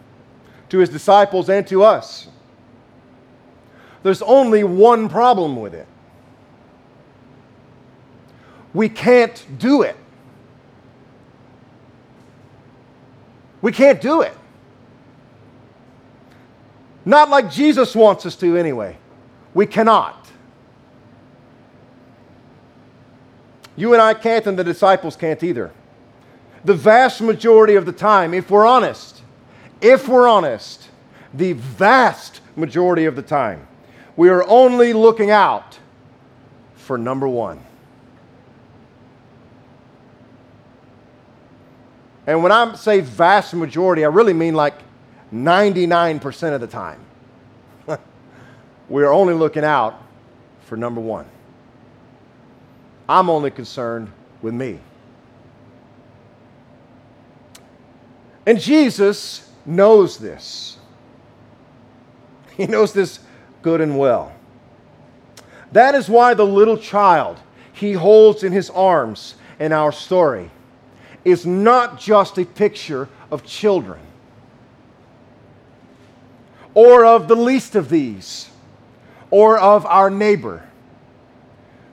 to 0.69 0.79
his 0.79 0.89
disciples 0.89 1.51
and 1.51 1.67
to 1.67 1.83
us. 1.83 2.29
There's 4.03 4.21
only 4.21 4.63
one 4.63 5.09
problem 5.09 5.55
with 5.55 5.73
it. 5.73 5.87
We 8.73 8.89
can't 8.89 9.45
do 9.57 9.81
it. 9.81 9.95
We 13.61 13.71
can't 13.71 13.99
do 13.99 14.21
it. 14.21 14.33
Not 17.05 17.29
like 17.29 17.51
Jesus 17.51 17.95
wants 17.95 18.25
us 18.25 18.35
to, 18.37 18.57
anyway. 18.57 18.97
We 19.53 19.65
cannot. 19.65 20.27
You 23.75 23.93
and 23.93 24.01
I 24.01 24.13
can't, 24.13 24.45
and 24.45 24.59
the 24.59 24.63
disciples 24.63 25.15
can't 25.15 25.41
either. 25.41 25.71
The 26.65 26.73
vast 26.73 27.21
majority 27.21 27.75
of 27.75 27.85
the 27.85 27.91
time, 27.91 28.33
if 28.33 28.51
we're 28.51 28.65
honest, 28.65 29.21
if 29.81 30.07
we're 30.07 30.27
honest, 30.27 30.89
the 31.33 31.53
vast 31.53 32.41
majority 32.55 33.05
of 33.05 33.15
the 33.15 33.21
time, 33.21 33.67
we 34.17 34.29
are 34.29 34.43
only 34.49 34.93
looking 34.93 35.29
out 35.29 35.77
for 36.75 36.97
number 36.97 37.27
one. 37.27 37.63
And 42.25 42.43
when 42.43 42.51
I 42.51 42.75
say 42.75 42.99
vast 42.99 43.53
majority, 43.53 44.03
I 44.03 44.09
really 44.09 44.33
mean 44.33 44.55
like 44.55 44.73
99% 45.33 46.53
of 46.53 46.59
the 46.59 46.67
time. 46.67 46.99
we 48.89 49.03
are 49.03 49.13
only 49.13 49.35
looking 49.35 49.63
out 49.63 50.01
for 50.65 50.75
number 50.75 50.99
one. 50.99 51.25
I'm 53.07 53.29
only 53.29 53.51
concerned 53.51 54.11
with 54.41 54.53
me. 54.53 54.79
And 58.45 58.59
Jesus 58.59 59.49
knows 59.65 60.17
this. 60.17 60.77
He 62.55 62.65
knows 62.65 62.91
this 62.91 63.19
good 63.67 63.81
and 63.81 63.99
well. 63.99 64.31
That 65.73 65.93
is 65.93 66.07
why 66.07 66.33
the 66.35 66.45
little 66.45 66.77
child 66.77 67.37
he 67.73 67.91
holds 67.91 68.41
in 68.41 68.53
his 68.53 68.69
arms 68.69 69.35
in 69.59 69.73
our 69.73 69.91
story 69.91 70.49
is 71.25 71.45
not 71.45 71.99
just 71.99 72.37
a 72.37 72.45
picture 72.45 73.09
of 73.29 73.43
children 73.43 73.99
or 76.73 77.03
of 77.03 77.27
the 77.27 77.35
least 77.35 77.75
of 77.75 77.89
these 77.89 78.49
or 79.31 79.59
of 79.59 79.85
our 79.85 80.09
neighbor. 80.09 80.63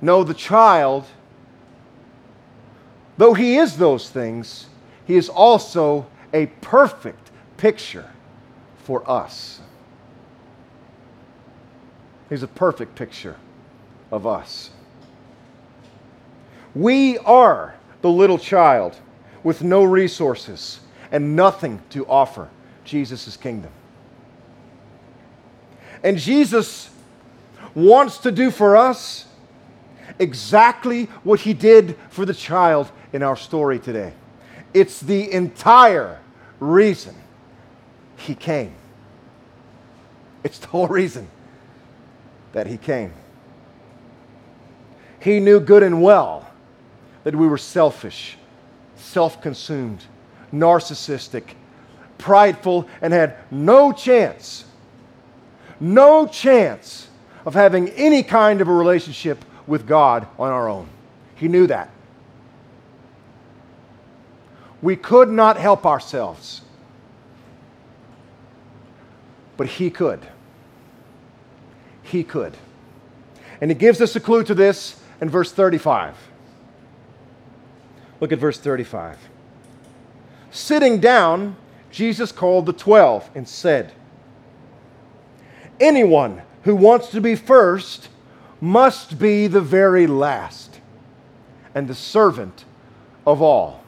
No, 0.00 0.22
the 0.22 0.32
child 0.32 1.04
though 3.16 3.34
he 3.34 3.56
is 3.56 3.76
those 3.76 4.08
things, 4.10 4.66
he 5.06 5.16
is 5.16 5.28
also 5.28 6.06
a 6.32 6.46
perfect 6.60 7.32
picture 7.56 8.08
for 8.84 9.02
us. 9.10 9.60
He's 12.34 12.42
a 12.42 12.48
perfect 12.48 12.96
picture 12.96 13.36
of 14.10 14.26
us. 14.26 14.70
We 16.74 17.16
are 17.18 17.76
the 18.02 18.10
little 18.10 18.38
child 18.38 18.96
with 19.44 19.62
no 19.62 19.84
resources 19.84 20.80
and 21.12 21.36
nothing 21.36 21.80
to 21.90 22.04
offer 22.08 22.48
Jesus' 22.84 23.36
kingdom. 23.36 23.70
And 26.02 26.18
Jesus 26.18 26.90
wants 27.72 28.18
to 28.18 28.32
do 28.32 28.50
for 28.50 28.76
us 28.76 29.26
exactly 30.18 31.04
what 31.22 31.38
he 31.38 31.54
did 31.54 31.96
for 32.10 32.26
the 32.26 32.34
child 32.34 32.90
in 33.12 33.22
our 33.22 33.36
story 33.36 33.78
today. 33.78 34.12
It's 34.74 34.98
the 34.98 35.30
entire 35.30 36.18
reason 36.58 37.14
he 38.16 38.34
came. 38.34 38.74
It's 40.42 40.58
the 40.58 40.66
whole 40.66 40.88
reason 40.88 41.28
that 42.54 42.68
he 42.68 42.78
came. 42.78 43.12
He 45.20 45.40
knew 45.40 45.60
good 45.60 45.82
and 45.82 46.00
well 46.00 46.48
that 47.24 47.34
we 47.34 47.46
were 47.46 47.58
selfish, 47.58 48.38
self 48.96 49.42
consumed, 49.42 50.04
narcissistic, 50.52 51.54
prideful, 52.16 52.88
and 53.02 53.12
had 53.12 53.36
no 53.50 53.92
chance, 53.92 54.64
no 55.80 56.26
chance 56.26 57.08
of 57.44 57.54
having 57.54 57.90
any 57.90 58.22
kind 58.22 58.60
of 58.60 58.68
a 58.68 58.72
relationship 58.72 59.44
with 59.66 59.86
God 59.86 60.26
on 60.38 60.52
our 60.52 60.68
own. 60.68 60.88
He 61.34 61.48
knew 61.48 61.66
that. 61.66 61.90
We 64.80 64.94
could 64.94 65.28
not 65.28 65.56
help 65.56 65.86
ourselves, 65.86 66.60
but 69.56 69.66
He 69.66 69.90
could. 69.90 70.20
He 72.14 72.22
could. 72.22 72.56
And 73.60 73.72
He 73.72 73.74
gives 73.74 74.00
us 74.00 74.14
a 74.14 74.20
clue 74.20 74.44
to 74.44 74.54
this 74.54 75.00
in 75.20 75.28
verse 75.28 75.50
35. 75.50 76.14
Look 78.20 78.30
at 78.30 78.38
verse 78.38 78.56
35. 78.56 79.18
Sitting 80.52 81.00
down, 81.00 81.56
Jesus 81.90 82.30
called 82.30 82.66
the 82.66 82.72
twelve 82.72 83.28
and 83.34 83.48
said, 83.48 83.92
Anyone 85.80 86.42
who 86.62 86.76
wants 86.76 87.08
to 87.08 87.20
be 87.20 87.34
first 87.34 88.08
must 88.60 89.18
be 89.18 89.48
the 89.48 89.60
very 89.60 90.06
last 90.06 90.78
and 91.74 91.88
the 91.88 91.96
servant 91.96 92.64
of 93.26 93.42
all. 93.42 93.82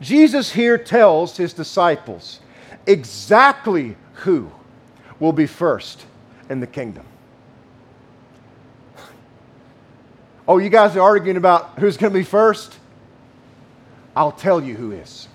Jesus 0.00 0.52
here 0.52 0.78
tells 0.78 1.36
his 1.36 1.52
disciples 1.52 2.40
exactly 2.86 3.96
who 4.14 4.50
will 5.20 5.32
be 5.32 5.46
first 5.46 6.04
in 6.48 6.60
the 6.60 6.66
kingdom. 6.66 7.04
Oh, 10.48 10.58
you 10.58 10.68
guys 10.68 10.96
are 10.96 11.00
arguing 11.00 11.36
about 11.36 11.78
who's 11.78 11.96
going 11.96 12.12
to 12.12 12.18
be 12.18 12.24
first? 12.24 12.76
I'll 14.14 14.32
tell 14.32 14.62
you 14.62 14.76
who 14.76 14.92
is. 14.92 15.28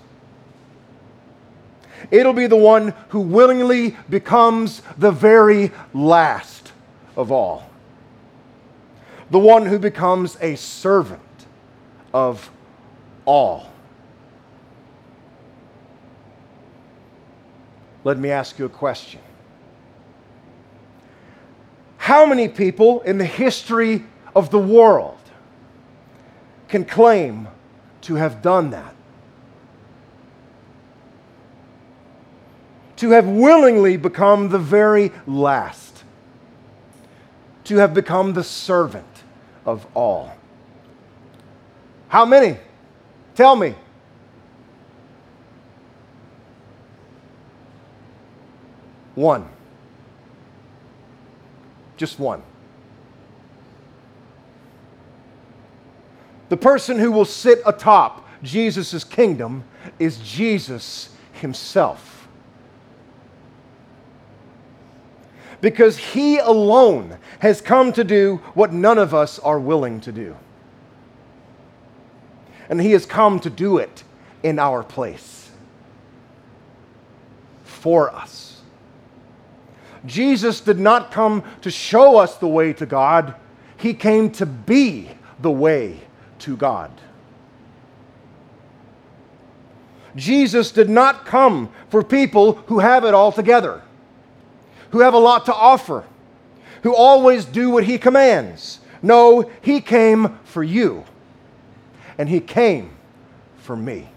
It'll 2.10 2.32
be 2.32 2.46
the 2.46 2.56
one 2.56 2.94
who 3.10 3.20
willingly 3.20 3.96
becomes 4.08 4.82
the 4.98 5.12
very 5.12 5.70
last 5.94 6.72
of 7.16 7.30
all. 7.30 7.70
The 9.30 9.38
one 9.38 9.66
who 9.66 9.78
becomes 9.78 10.36
a 10.40 10.56
servant 10.56 11.20
of 12.12 12.50
all. 13.24 13.71
Let 18.04 18.18
me 18.18 18.30
ask 18.30 18.58
you 18.58 18.64
a 18.64 18.68
question. 18.68 19.20
How 21.98 22.26
many 22.26 22.48
people 22.48 23.00
in 23.02 23.18
the 23.18 23.24
history 23.24 24.04
of 24.34 24.50
the 24.50 24.58
world 24.58 25.18
can 26.68 26.84
claim 26.84 27.46
to 28.02 28.16
have 28.16 28.42
done 28.42 28.70
that? 28.70 28.94
To 32.96 33.10
have 33.10 33.26
willingly 33.28 33.96
become 33.96 34.48
the 34.48 34.58
very 34.58 35.12
last, 35.26 36.02
to 37.64 37.76
have 37.76 37.94
become 37.94 38.32
the 38.32 38.44
servant 38.44 39.06
of 39.64 39.86
all. 39.94 40.36
How 42.08 42.24
many? 42.24 42.58
Tell 43.34 43.56
me. 43.56 43.74
One. 49.14 49.48
Just 51.96 52.18
one. 52.18 52.42
The 56.48 56.56
person 56.56 56.98
who 56.98 57.10
will 57.10 57.24
sit 57.24 57.60
atop 57.64 58.28
Jesus' 58.42 59.04
kingdom 59.04 59.64
is 59.98 60.18
Jesus 60.18 61.10
himself. 61.32 62.28
Because 65.60 65.96
he 65.96 66.38
alone 66.38 67.18
has 67.38 67.60
come 67.60 67.92
to 67.92 68.04
do 68.04 68.36
what 68.54 68.72
none 68.72 68.98
of 68.98 69.14
us 69.14 69.38
are 69.38 69.60
willing 69.60 70.00
to 70.00 70.12
do. 70.12 70.36
And 72.68 72.80
he 72.80 72.92
has 72.92 73.06
come 73.06 73.38
to 73.40 73.50
do 73.50 73.78
it 73.78 74.02
in 74.42 74.58
our 74.58 74.82
place 74.82 75.50
for 77.62 78.12
us. 78.14 78.41
Jesus 80.04 80.60
did 80.60 80.78
not 80.78 81.12
come 81.12 81.44
to 81.60 81.70
show 81.70 82.16
us 82.16 82.36
the 82.36 82.48
way 82.48 82.72
to 82.74 82.86
God, 82.86 83.34
He 83.76 83.94
came 83.94 84.30
to 84.32 84.46
be 84.46 85.10
the 85.40 85.50
way 85.50 86.00
to 86.40 86.56
God. 86.56 86.90
Jesus 90.14 90.72
did 90.72 90.90
not 90.90 91.24
come 91.24 91.70
for 91.88 92.02
people 92.02 92.54
who 92.66 92.80
have 92.80 93.04
it 93.04 93.14
all 93.14 93.32
together, 93.32 93.82
who 94.90 95.00
have 95.00 95.14
a 95.14 95.18
lot 95.18 95.46
to 95.46 95.54
offer, 95.54 96.04
who 96.82 96.94
always 96.94 97.44
do 97.44 97.70
what 97.70 97.84
He 97.84 97.96
commands. 97.98 98.80
No, 99.02 99.50
He 99.62 99.80
came 99.80 100.38
for 100.44 100.62
you, 100.62 101.04
and 102.18 102.28
He 102.28 102.40
came 102.40 102.90
for 103.56 103.76
me. 103.76 104.08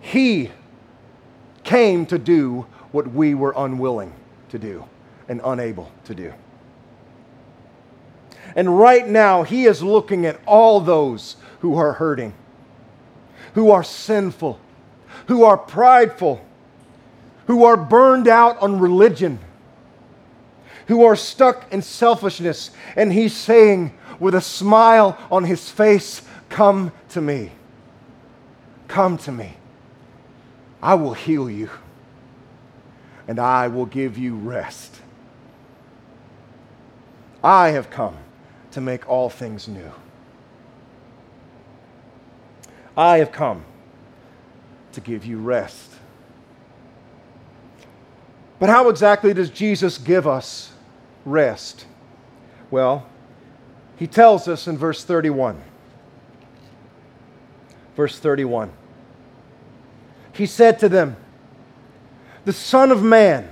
He 0.00 0.50
came 1.68 2.06
to 2.06 2.18
do 2.18 2.64
what 2.92 3.12
we 3.12 3.34
were 3.34 3.52
unwilling 3.54 4.10
to 4.48 4.58
do 4.58 4.82
and 5.28 5.38
unable 5.44 5.92
to 6.04 6.14
do. 6.14 6.32
And 8.56 8.78
right 8.78 9.06
now, 9.06 9.42
He 9.42 9.66
is 9.66 9.82
looking 9.82 10.24
at 10.24 10.40
all 10.46 10.80
those 10.80 11.36
who 11.60 11.76
are 11.76 11.92
hurting, 11.92 12.32
who 13.52 13.70
are 13.70 13.84
sinful, 13.84 14.58
who 15.26 15.44
are 15.44 15.58
prideful, 15.58 16.42
who 17.46 17.64
are 17.64 17.76
burned 17.76 18.28
out 18.28 18.56
on 18.62 18.80
religion, 18.80 19.38
who 20.86 21.04
are 21.04 21.16
stuck 21.16 21.70
in 21.70 21.82
selfishness. 21.82 22.70
And 22.96 23.12
He's 23.12 23.36
saying, 23.36 23.92
with 24.18 24.34
a 24.34 24.40
smile 24.40 25.18
on 25.30 25.44
His 25.44 25.68
face, 25.68 26.22
Come 26.48 26.92
to 27.10 27.20
me. 27.20 27.52
Come 28.88 29.18
to 29.18 29.32
me. 29.32 29.57
I 30.82 30.94
will 30.94 31.14
heal 31.14 31.50
you 31.50 31.70
and 33.26 33.38
I 33.38 33.68
will 33.68 33.86
give 33.86 34.16
you 34.16 34.34
rest. 34.34 34.96
I 37.42 37.70
have 37.70 37.90
come 37.90 38.16
to 38.72 38.80
make 38.80 39.08
all 39.08 39.28
things 39.28 39.68
new. 39.68 39.92
I 42.96 43.18
have 43.18 43.30
come 43.30 43.64
to 44.92 45.00
give 45.00 45.24
you 45.24 45.38
rest. 45.38 45.92
But 48.58 48.68
how 48.68 48.88
exactly 48.88 49.32
does 49.32 49.50
Jesus 49.50 49.98
give 49.98 50.26
us 50.26 50.72
rest? 51.24 51.86
Well, 52.70 53.06
he 53.96 54.06
tells 54.06 54.48
us 54.48 54.66
in 54.66 54.76
verse 54.76 55.04
31. 55.04 55.62
Verse 57.94 58.18
31 58.18 58.72
he 60.38 60.46
said 60.46 60.78
to 60.78 60.88
them, 60.88 61.16
The 62.46 62.52
Son 62.52 62.90
of 62.90 63.02
Man 63.02 63.50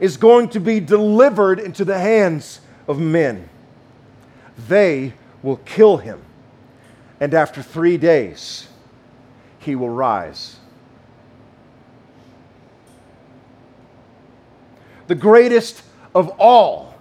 is 0.00 0.16
going 0.16 0.48
to 0.50 0.60
be 0.60 0.80
delivered 0.80 1.60
into 1.60 1.84
the 1.84 1.98
hands 1.98 2.60
of 2.88 2.98
men. 2.98 3.48
They 4.68 5.12
will 5.42 5.58
kill 5.58 5.98
him, 5.98 6.22
and 7.20 7.34
after 7.34 7.62
three 7.62 7.98
days, 7.98 8.68
he 9.58 9.76
will 9.76 9.90
rise. 9.90 10.56
the 15.12 15.14
greatest 15.14 15.82
of 16.14 16.30
all, 16.38 16.94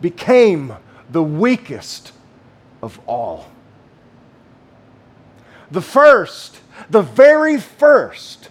became 0.00 0.74
the 1.10 1.22
weakest 1.22 2.12
of 2.82 2.98
all. 3.06 3.46
The 5.70 5.82
first, 5.82 6.60
the 6.90 7.02
very 7.02 7.58
first, 7.58 8.48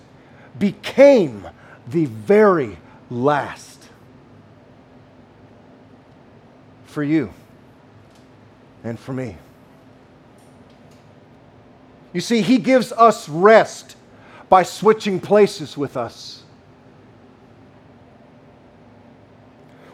became 0.57 1.47
the 1.87 2.05
very 2.05 2.77
last. 3.09 3.89
For 6.85 7.03
you 7.03 7.33
and 8.83 8.99
for 8.99 9.13
me. 9.13 9.37
You 12.13 12.21
see, 12.21 12.41
He 12.41 12.57
gives 12.57 12.91
us 12.93 13.27
rest 13.27 13.97
by 14.47 14.63
switching 14.63 15.19
places 15.19 15.77
with 15.77 15.97
us. 15.97 16.43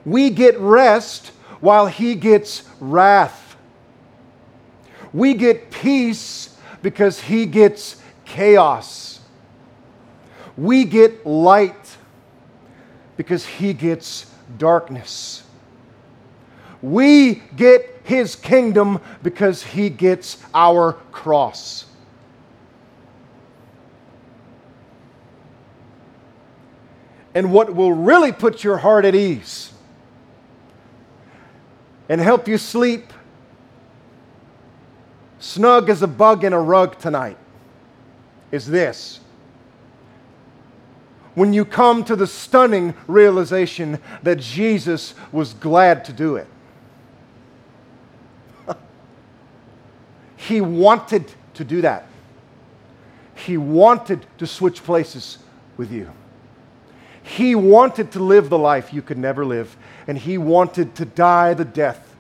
We 0.06 0.30
get 0.30 0.60
rest 0.60 1.28
while 1.60 1.88
He 1.88 2.16
gets 2.16 2.64
wrath. 2.80 3.56
We 5.14 5.34
get 5.34 5.72
peace 5.72 6.51
because 6.82 7.20
He 7.20 7.46
gets 7.46 8.02
chaos. 8.26 9.20
We 10.58 10.86
get 10.86 11.26
light 11.26 11.98
because 13.18 13.46
He 13.46 13.74
gets 13.74 14.26
darkness. 14.58 15.44
We 16.82 17.36
get 17.56 18.02
His 18.04 18.36
kingdom 18.36 19.00
because 19.24 19.64
He 19.64 19.90
gets 19.90 20.38
our 20.54 20.94
cross. 21.12 21.86
And 27.34 27.54
what 27.54 27.76
will 27.76 27.94
really 27.94 28.32
put 28.32 28.64
your 28.64 28.78
heart 28.78 29.06
at 29.06 29.16
ease 29.16 29.72
and 32.10 32.20
help 32.20 32.48
you 32.48 32.58
sleep 32.58 33.14
snug 35.42 35.90
as 35.90 36.02
a 36.02 36.08
bug 36.08 36.44
in 36.44 36.54
a 36.54 36.62
rug 36.62 36.98
tonight 37.00 37.38
is 38.52 38.68
this. 38.68 39.20
When 41.34 41.54
you 41.54 41.66
come 41.66 42.04
to 42.06 42.16
the 42.16 42.28
stunning 42.28 42.94
realization 43.08 44.00
that 44.24 44.40
Jesus 44.40 45.14
was 45.32 45.54
glad 45.54 46.06
to 46.06 46.14
do 46.14 46.36
it, 46.36 46.48
he 50.38 50.62
wanted 50.62 51.32
to 51.56 51.64
do 51.64 51.82
that. 51.82 52.06
He 53.36 53.58
wanted 53.58 54.26
to 54.38 54.46
switch 54.46 54.84
places 54.84 55.40
with 55.78 55.92
you. 55.92 56.12
He 57.24 57.56
wanted 57.56 58.12
to 58.12 58.20
live 58.20 58.50
the 58.50 58.58
life 58.58 58.94
you 58.94 59.02
could 59.02 59.18
never 59.18 59.46
live, 59.46 59.76
and 60.08 60.18
He 60.18 60.38
wanted 60.38 60.96
to 60.96 61.06
die 61.06 61.54
the 61.54 61.66
death 61.66 62.11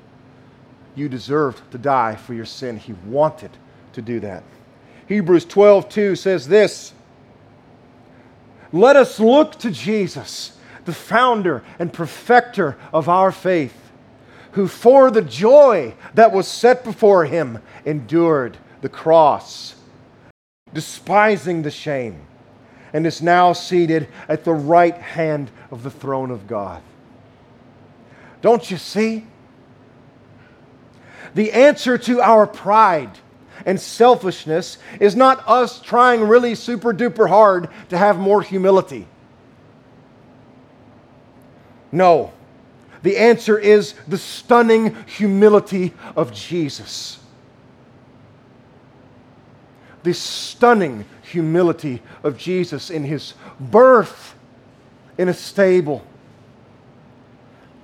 you 0.95 1.09
deserved 1.09 1.71
to 1.71 1.77
die 1.77 2.15
for 2.15 2.33
your 2.33 2.45
sin. 2.45 2.77
He 2.77 2.93
wanted 3.05 3.51
to 3.93 4.01
do 4.01 4.19
that. 4.21 4.43
Hebrews 5.07 5.45
12 5.45 5.89
2 5.89 6.15
says 6.15 6.47
this 6.47 6.93
Let 8.71 8.95
us 8.95 9.19
look 9.19 9.57
to 9.59 9.71
Jesus, 9.71 10.57
the 10.85 10.93
founder 10.93 11.63
and 11.79 11.91
perfecter 11.91 12.77
of 12.93 13.09
our 13.09 13.31
faith, 13.31 13.91
who 14.53 14.67
for 14.67 15.11
the 15.11 15.21
joy 15.21 15.93
that 16.13 16.31
was 16.31 16.47
set 16.47 16.83
before 16.83 17.25
him 17.25 17.59
endured 17.85 18.57
the 18.81 18.89
cross, 18.89 19.75
despising 20.73 21.61
the 21.61 21.71
shame 21.71 22.25
and 22.93 23.07
is 23.07 23.21
now 23.21 23.53
seated 23.53 24.07
at 24.27 24.43
the 24.43 24.53
right 24.53 24.95
hand 24.95 25.49
of 25.71 25.83
the 25.83 25.91
throne 25.91 26.31
of 26.31 26.47
God. 26.47 26.81
Don't 28.41 28.69
you 28.69 28.77
see? 28.77 29.25
The 31.33 31.51
answer 31.51 31.97
to 31.97 32.21
our 32.21 32.45
pride 32.45 33.11
and 33.65 33.79
selfishness 33.79 34.77
is 34.99 35.15
not 35.15 35.47
us 35.47 35.81
trying 35.81 36.21
really 36.21 36.55
super 36.55 36.93
duper 36.93 37.29
hard 37.29 37.69
to 37.89 37.97
have 37.97 38.17
more 38.17 38.41
humility. 38.41 39.07
No. 41.91 42.33
The 43.03 43.17
answer 43.17 43.57
is 43.57 43.93
the 44.07 44.17
stunning 44.17 44.95
humility 45.05 45.93
of 46.15 46.33
Jesus. 46.33 47.19
The 50.03 50.13
stunning 50.13 51.05
humility 51.21 52.01
of 52.23 52.37
Jesus 52.37 52.89
in 52.89 53.03
his 53.03 53.33
birth 53.59 54.35
in 55.17 55.29
a 55.29 55.33
stable, 55.33 56.03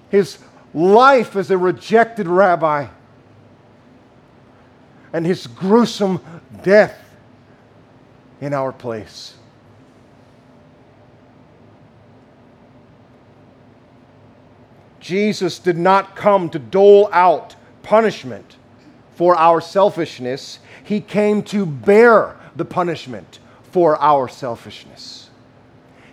his 0.10 0.40
life 0.74 1.36
as 1.36 1.52
a 1.52 1.58
rejected 1.58 2.28
rabbi, 2.28 2.88
and 5.18 5.26
his 5.26 5.48
gruesome 5.48 6.22
death 6.62 6.96
in 8.40 8.54
our 8.54 8.72
place. 8.72 9.34
Jesus 15.00 15.58
did 15.58 15.76
not 15.76 16.16
come 16.16 16.52
to 16.52 16.60
dole 16.60 17.10
out 17.12 17.56
punishment 17.82 18.58
for 19.16 19.36
our 19.36 19.60
selfishness. 19.60 20.60
He 20.84 21.02
came 21.02 21.42
to 21.46 21.66
bear 21.66 22.36
the 22.56 22.66
punishment 22.66 23.40
for 23.72 24.00
our 24.00 24.28
selfishness. 24.28 25.32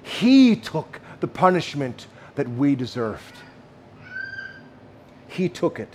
He 0.03 0.57
took 0.57 0.99
the 1.21 1.29
punishment 1.29 2.07
that 2.37 2.49
we 2.49 2.75
deserved. 2.75 3.37
He 5.29 5.51
took 5.51 5.79
it 5.79 5.95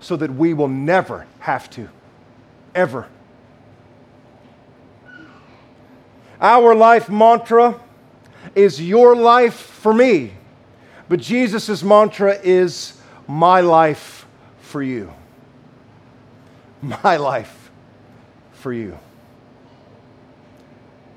so 0.00 0.16
that 0.16 0.34
we 0.34 0.54
will 0.54 0.68
never 0.68 1.26
have 1.40 1.68
to, 1.70 1.88
ever. 2.74 3.08
Our 6.40 6.74
life 6.74 7.08
mantra 7.08 7.80
is 8.54 8.80
your 8.80 9.16
life 9.16 9.54
for 9.54 9.92
me, 9.92 10.32
but 11.08 11.20
Jesus' 11.20 11.82
mantra 11.82 12.38
is 12.42 13.00
my 13.26 13.60
life 13.60 14.26
for 14.60 14.82
you. 14.82 15.12
My 16.82 17.16
life 17.16 17.70
for 18.52 18.72
you. 18.72 18.96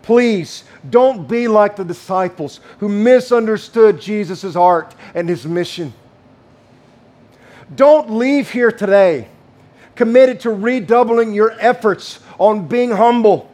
Please 0.01 0.63
don't 0.89 1.27
be 1.27 1.47
like 1.47 1.75
the 1.75 1.83
disciples 1.83 2.59
who 2.79 2.89
misunderstood 2.89 4.01
Jesus' 4.01 4.55
heart 4.55 4.95
and 5.13 5.29
his 5.29 5.45
mission. 5.45 5.93
Don't 7.73 8.11
leave 8.11 8.51
here 8.51 8.71
today 8.71 9.27
committed 9.95 10.39
to 10.41 10.51
redoubling 10.51 11.33
your 11.33 11.55
efforts 11.59 12.19
on 12.39 12.67
being 12.67 12.91
humble. 12.91 13.49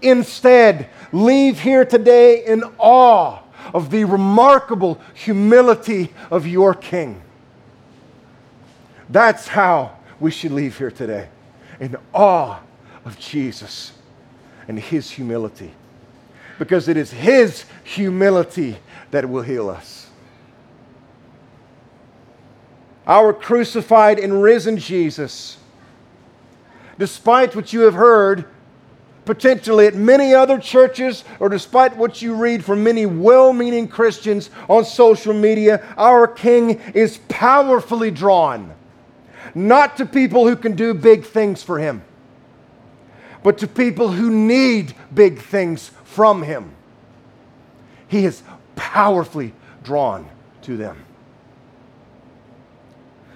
Instead, 0.00 0.88
leave 1.12 1.60
here 1.60 1.84
today 1.84 2.44
in 2.44 2.64
awe 2.78 3.40
of 3.72 3.90
the 3.90 4.04
remarkable 4.04 5.00
humility 5.14 6.12
of 6.30 6.46
your 6.46 6.74
King. 6.74 7.22
That's 9.08 9.46
how 9.46 9.96
we 10.18 10.30
should 10.30 10.52
leave 10.52 10.78
here 10.78 10.90
today 10.90 11.28
in 11.78 11.96
awe 12.12 12.60
of 13.04 13.18
Jesus 13.18 13.92
and 14.68 14.78
his 14.78 15.10
humility. 15.10 15.72
Because 16.58 16.88
it 16.88 16.96
is 16.96 17.10
his 17.10 17.64
humility 17.84 18.76
that 19.10 19.28
will 19.28 19.42
heal 19.42 19.68
us. 19.68 20.01
Our 23.06 23.32
crucified 23.32 24.18
and 24.18 24.42
risen 24.42 24.76
Jesus, 24.78 25.58
despite 26.98 27.56
what 27.56 27.72
you 27.72 27.80
have 27.80 27.94
heard 27.94 28.46
potentially 29.24 29.86
at 29.86 29.94
many 29.94 30.34
other 30.34 30.58
churches, 30.58 31.24
or 31.38 31.48
despite 31.48 31.96
what 31.96 32.22
you 32.22 32.34
read 32.34 32.64
from 32.64 32.82
many 32.82 33.06
well 33.06 33.52
meaning 33.52 33.88
Christians 33.88 34.50
on 34.68 34.84
social 34.84 35.34
media, 35.34 35.84
our 35.96 36.26
King 36.26 36.80
is 36.94 37.18
powerfully 37.28 38.10
drawn, 38.10 38.74
not 39.54 39.96
to 39.96 40.06
people 40.06 40.46
who 40.46 40.56
can 40.56 40.74
do 40.74 40.94
big 40.94 41.24
things 41.24 41.62
for 41.62 41.78
him, 41.78 42.02
but 43.42 43.58
to 43.58 43.66
people 43.66 44.08
who 44.08 44.30
need 44.30 44.94
big 45.12 45.40
things 45.40 45.90
from 46.04 46.42
him. 46.42 46.72
He 48.08 48.24
is 48.24 48.42
powerfully 48.76 49.54
drawn 49.82 50.28
to 50.62 50.76
them. 50.76 51.04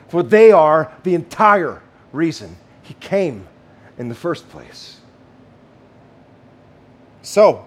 For 0.09 0.23
they 0.23 0.53
are 0.53 0.93
the 1.03 1.15
entire 1.15 1.83
reason 2.13 2.57
he 2.83 2.95
came 2.95 3.47
in 3.99 4.09
the 4.09 4.15
first 4.15 4.49
place. 4.49 5.01
So, 7.23 7.67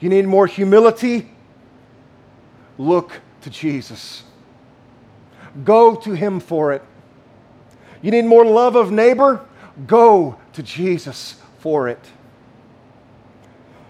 you 0.00 0.08
need 0.08 0.26
more 0.26 0.46
humility? 0.46 1.30
Look 2.78 3.20
to 3.42 3.50
Jesus. 3.50 4.22
Go 5.64 5.94
to 5.96 6.12
him 6.12 6.40
for 6.40 6.72
it. 6.72 6.82
You 8.00 8.10
need 8.10 8.24
more 8.24 8.44
love 8.44 8.74
of 8.74 8.90
neighbor? 8.90 9.44
Go 9.86 10.38
to 10.54 10.62
Jesus 10.62 11.36
for 11.58 11.88
it. 11.88 12.00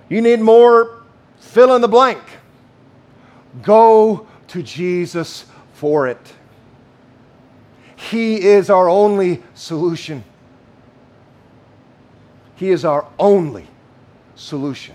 You 0.08 0.20
need 0.20 0.40
more 0.40 1.02
fill 1.38 1.74
in 1.74 1.80
the 1.80 1.88
blank. 1.88 2.20
Go 3.62 4.26
to 4.48 4.62
Jesus 4.62 5.46
for 5.74 6.08
it. 6.08 6.34
He 8.12 8.42
is 8.42 8.68
our 8.68 8.90
only 8.90 9.42
solution. 9.54 10.22
He 12.56 12.68
is 12.68 12.84
our 12.84 13.06
only 13.18 13.66
solution. 14.34 14.94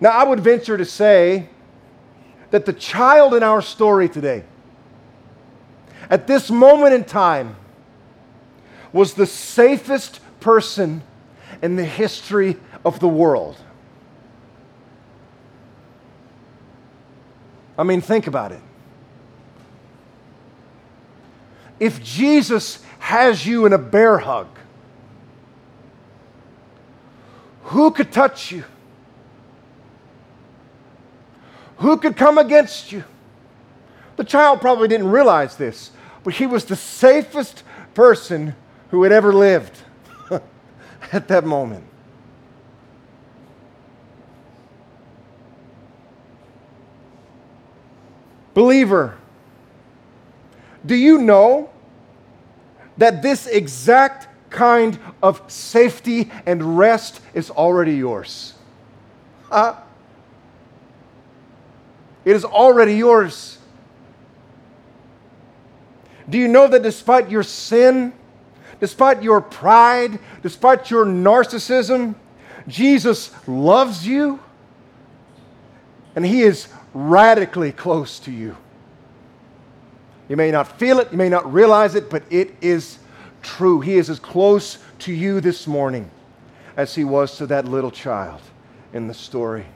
Now, 0.00 0.12
I 0.12 0.24
would 0.24 0.40
venture 0.40 0.78
to 0.78 0.84
say 0.86 1.50
that 2.52 2.64
the 2.64 2.72
child 2.72 3.34
in 3.34 3.42
our 3.42 3.60
story 3.60 4.08
today, 4.08 4.44
at 6.08 6.26
this 6.26 6.50
moment 6.50 6.94
in 6.94 7.04
time, 7.04 7.56
was 8.94 9.12
the 9.12 9.26
safest 9.26 10.20
person 10.40 11.02
in 11.60 11.76
the 11.76 11.84
history 11.84 12.56
of 12.82 12.98
the 12.98 13.08
world. 13.08 13.58
I 17.76 17.82
mean, 17.82 18.00
think 18.00 18.26
about 18.26 18.52
it. 18.52 18.60
If 21.80 22.02
Jesus 22.02 22.82
has 23.00 23.44
you 23.44 23.66
in 23.66 23.72
a 23.72 23.78
bear 23.78 24.18
hug, 24.18 24.46
who 27.64 27.90
could 27.90 28.12
touch 28.12 28.52
you? 28.52 28.64
Who 31.78 31.96
could 31.96 32.16
come 32.16 32.38
against 32.38 32.92
you? 32.92 33.04
The 34.16 34.24
child 34.24 34.60
probably 34.60 34.86
didn't 34.86 35.10
realize 35.10 35.56
this, 35.56 35.90
but 36.22 36.34
he 36.34 36.46
was 36.46 36.64
the 36.64 36.76
safest 36.76 37.64
person 37.94 38.54
who 38.90 39.02
had 39.02 39.12
ever 39.12 39.32
lived 39.32 39.76
at 41.12 41.28
that 41.28 41.44
moment. 41.44 41.84
Believer, 48.54 49.18
do 50.86 50.94
you 50.94 51.18
know 51.18 51.70
that 52.96 53.20
this 53.22 53.46
exact 53.46 54.28
kind 54.50 54.98
of 55.22 55.42
safety 55.50 56.30
and 56.46 56.78
rest 56.78 57.20
is 57.34 57.50
already 57.50 57.96
yours? 57.96 58.54
Uh, 59.50 59.74
it 62.24 62.34
is 62.34 62.44
already 62.44 62.94
yours. 62.94 63.58
Do 66.28 66.38
you 66.38 66.48
know 66.48 66.68
that 66.68 66.82
despite 66.82 67.30
your 67.30 67.42
sin, 67.42 68.12
despite 68.80 69.22
your 69.22 69.40
pride, 69.40 70.18
despite 70.42 70.90
your 70.90 71.04
narcissism, 71.04 72.14
Jesus 72.66 73.30
loves 73.46 74.06
you 74.06 74.40
and 76.16 76.24
He 76.24 76.42
is 76.42 76.68
radically 76.94 77.72
close 77.72 78.18
to 78.20 78.30
you. 78.30 78.56
You 80.28 80.36
may 80.36 80.50
not 80.50 80.78
feel 80.78 81.00
it, 81.00 81.12
you 81.12 81.18
may 81.18 81.28
not 81.28 81.52
realize 81.52 81.94
it, 81.94 82.08
but 82.08 82.22
it 82.30 82.54
is 82.62 82.98
true. 83.42 83.80
He 83.80 83.96
is 83.96 84.08
as 84.08 84.18
close 84.18 84.78
to 85.00 85.12
you 85.12 85.40
this 85.40 85.66
morning 85.66 86.10
as 86.76 86.94
He 86.94 87.04
was 87.04 87.36
to 87.36 87.46
that 87.48 87.66
little 87.66 87.90
child 87.90 88.40
in 88.94 89.06
the 89.06 89.14
story. 89.14 89.66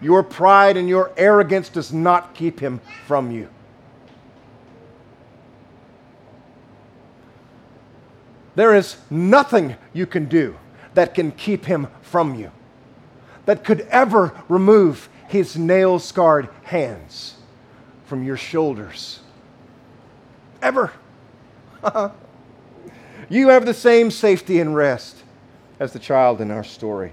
Your 0.00 0.22
pride 0.22 0.76
and 0.76 0.88
your 0.88 1.12
arrogance 1.16 1.68
does 1.68 1.92
not 1.92 2.34
keep 2.34 2.58
Him 2.58 2.80
from 3.06 3.30
you. 3.30 3.48
There 8.58 8.74
is 8.74 8.96
nothing 9.08 9.76
you 9.92 10.04
can 10.04 10.24
do 10.24 10.56
that 10.94 11.14
can 11.14 11.30
keep 11.30 11.64
him 11.64 11.86
from 12.02 12.34
you, 12.34 12.50
that 13.46 13.62
could 13.62 13.82
ever 13.82 14.34
remove 14.48 15.08
his 15.28 15.56
nail 15.56 15.98
scarred 15.98 16.48
hands 16.64 17.34
from 18.06 18.24
your 18.24 18.36
shoulders. 18.36 19.20
Ever. 20.60 20.90
you 23.28 23.48
have 23.48 23.66
the 23.66 23.74
same 23.74 24.10
safety 24.10 24.58
and 24.58 24.74
rest 24.74 25.16
as 25.78 25.92
the 25.92 25.98
child 25.98 26.40
in 26.40 26.50
our 26.50 26.64
story. 26.64 27.12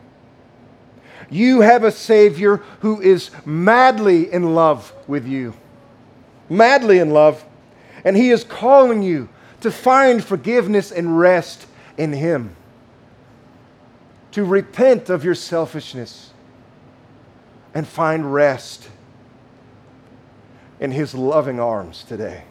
You 1.29 1.61
have 1.61 1.83
a 1.83 1.91
Savior 1.91 2.57
who 2.79 3.01
is 3.01 3.31
madly 3.45 4.31
in 4.31 4.55
love 4.55 4.93
with 5.07 5.27
you. 5.27 5.53
Madly 6.49 6.99
in 6.99 7.09
love. 7.09 7.43
And 8.05 8.15
He 8.15 8.31
is 8.31 8.43
calling 8.43 9.03
you 9.03 9.27
to 9.61 9.71
find 9.71 10.23
forgiveness 10.23 10.91
and 10.91 11.19
rest 11.19 11.67
in 11.97 12.13
Him, 12.13 12.55
to 14.31 14.45
repent 14.45 15.09
of 15.09 15.25
your 15.25 15.35
selfishness 15.35 16.31
and 17.75 17.85
find 17.85 18.33
rest 18.33 18.89
in 20.79 20.91
His 20.91 21.13
loving 21.13 21.59
arms 21.59 22.03
today. 22.07 22.45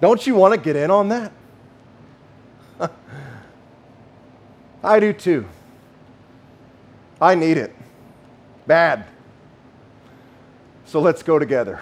Don't 0.00 0.26
you 0.26 0.34
want 0.34 0.54
to 0.54 0.60
get 0.60 0.76
in 0.76 0.90
on 0.90 1.08
that? 1.08 1.32
I 4.84 5.00
do 5.00 5.12
too. 5.12 5.46
I 7.20 7.34
need 7.34 7.56
it. 7.56 7.74
Bad. 8.66 9.06
So 10.84 11.00
let's 11.00 11.22
go 11.22 11.38
together. 11.38 11.80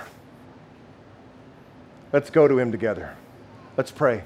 Let's 2.13 2.31
go 2.31 2.49
to 2.49 2.59
Him 2.59 2.73
together. 2.73 3.17
Let's 3.77 3.91
pray. 3.91 4.25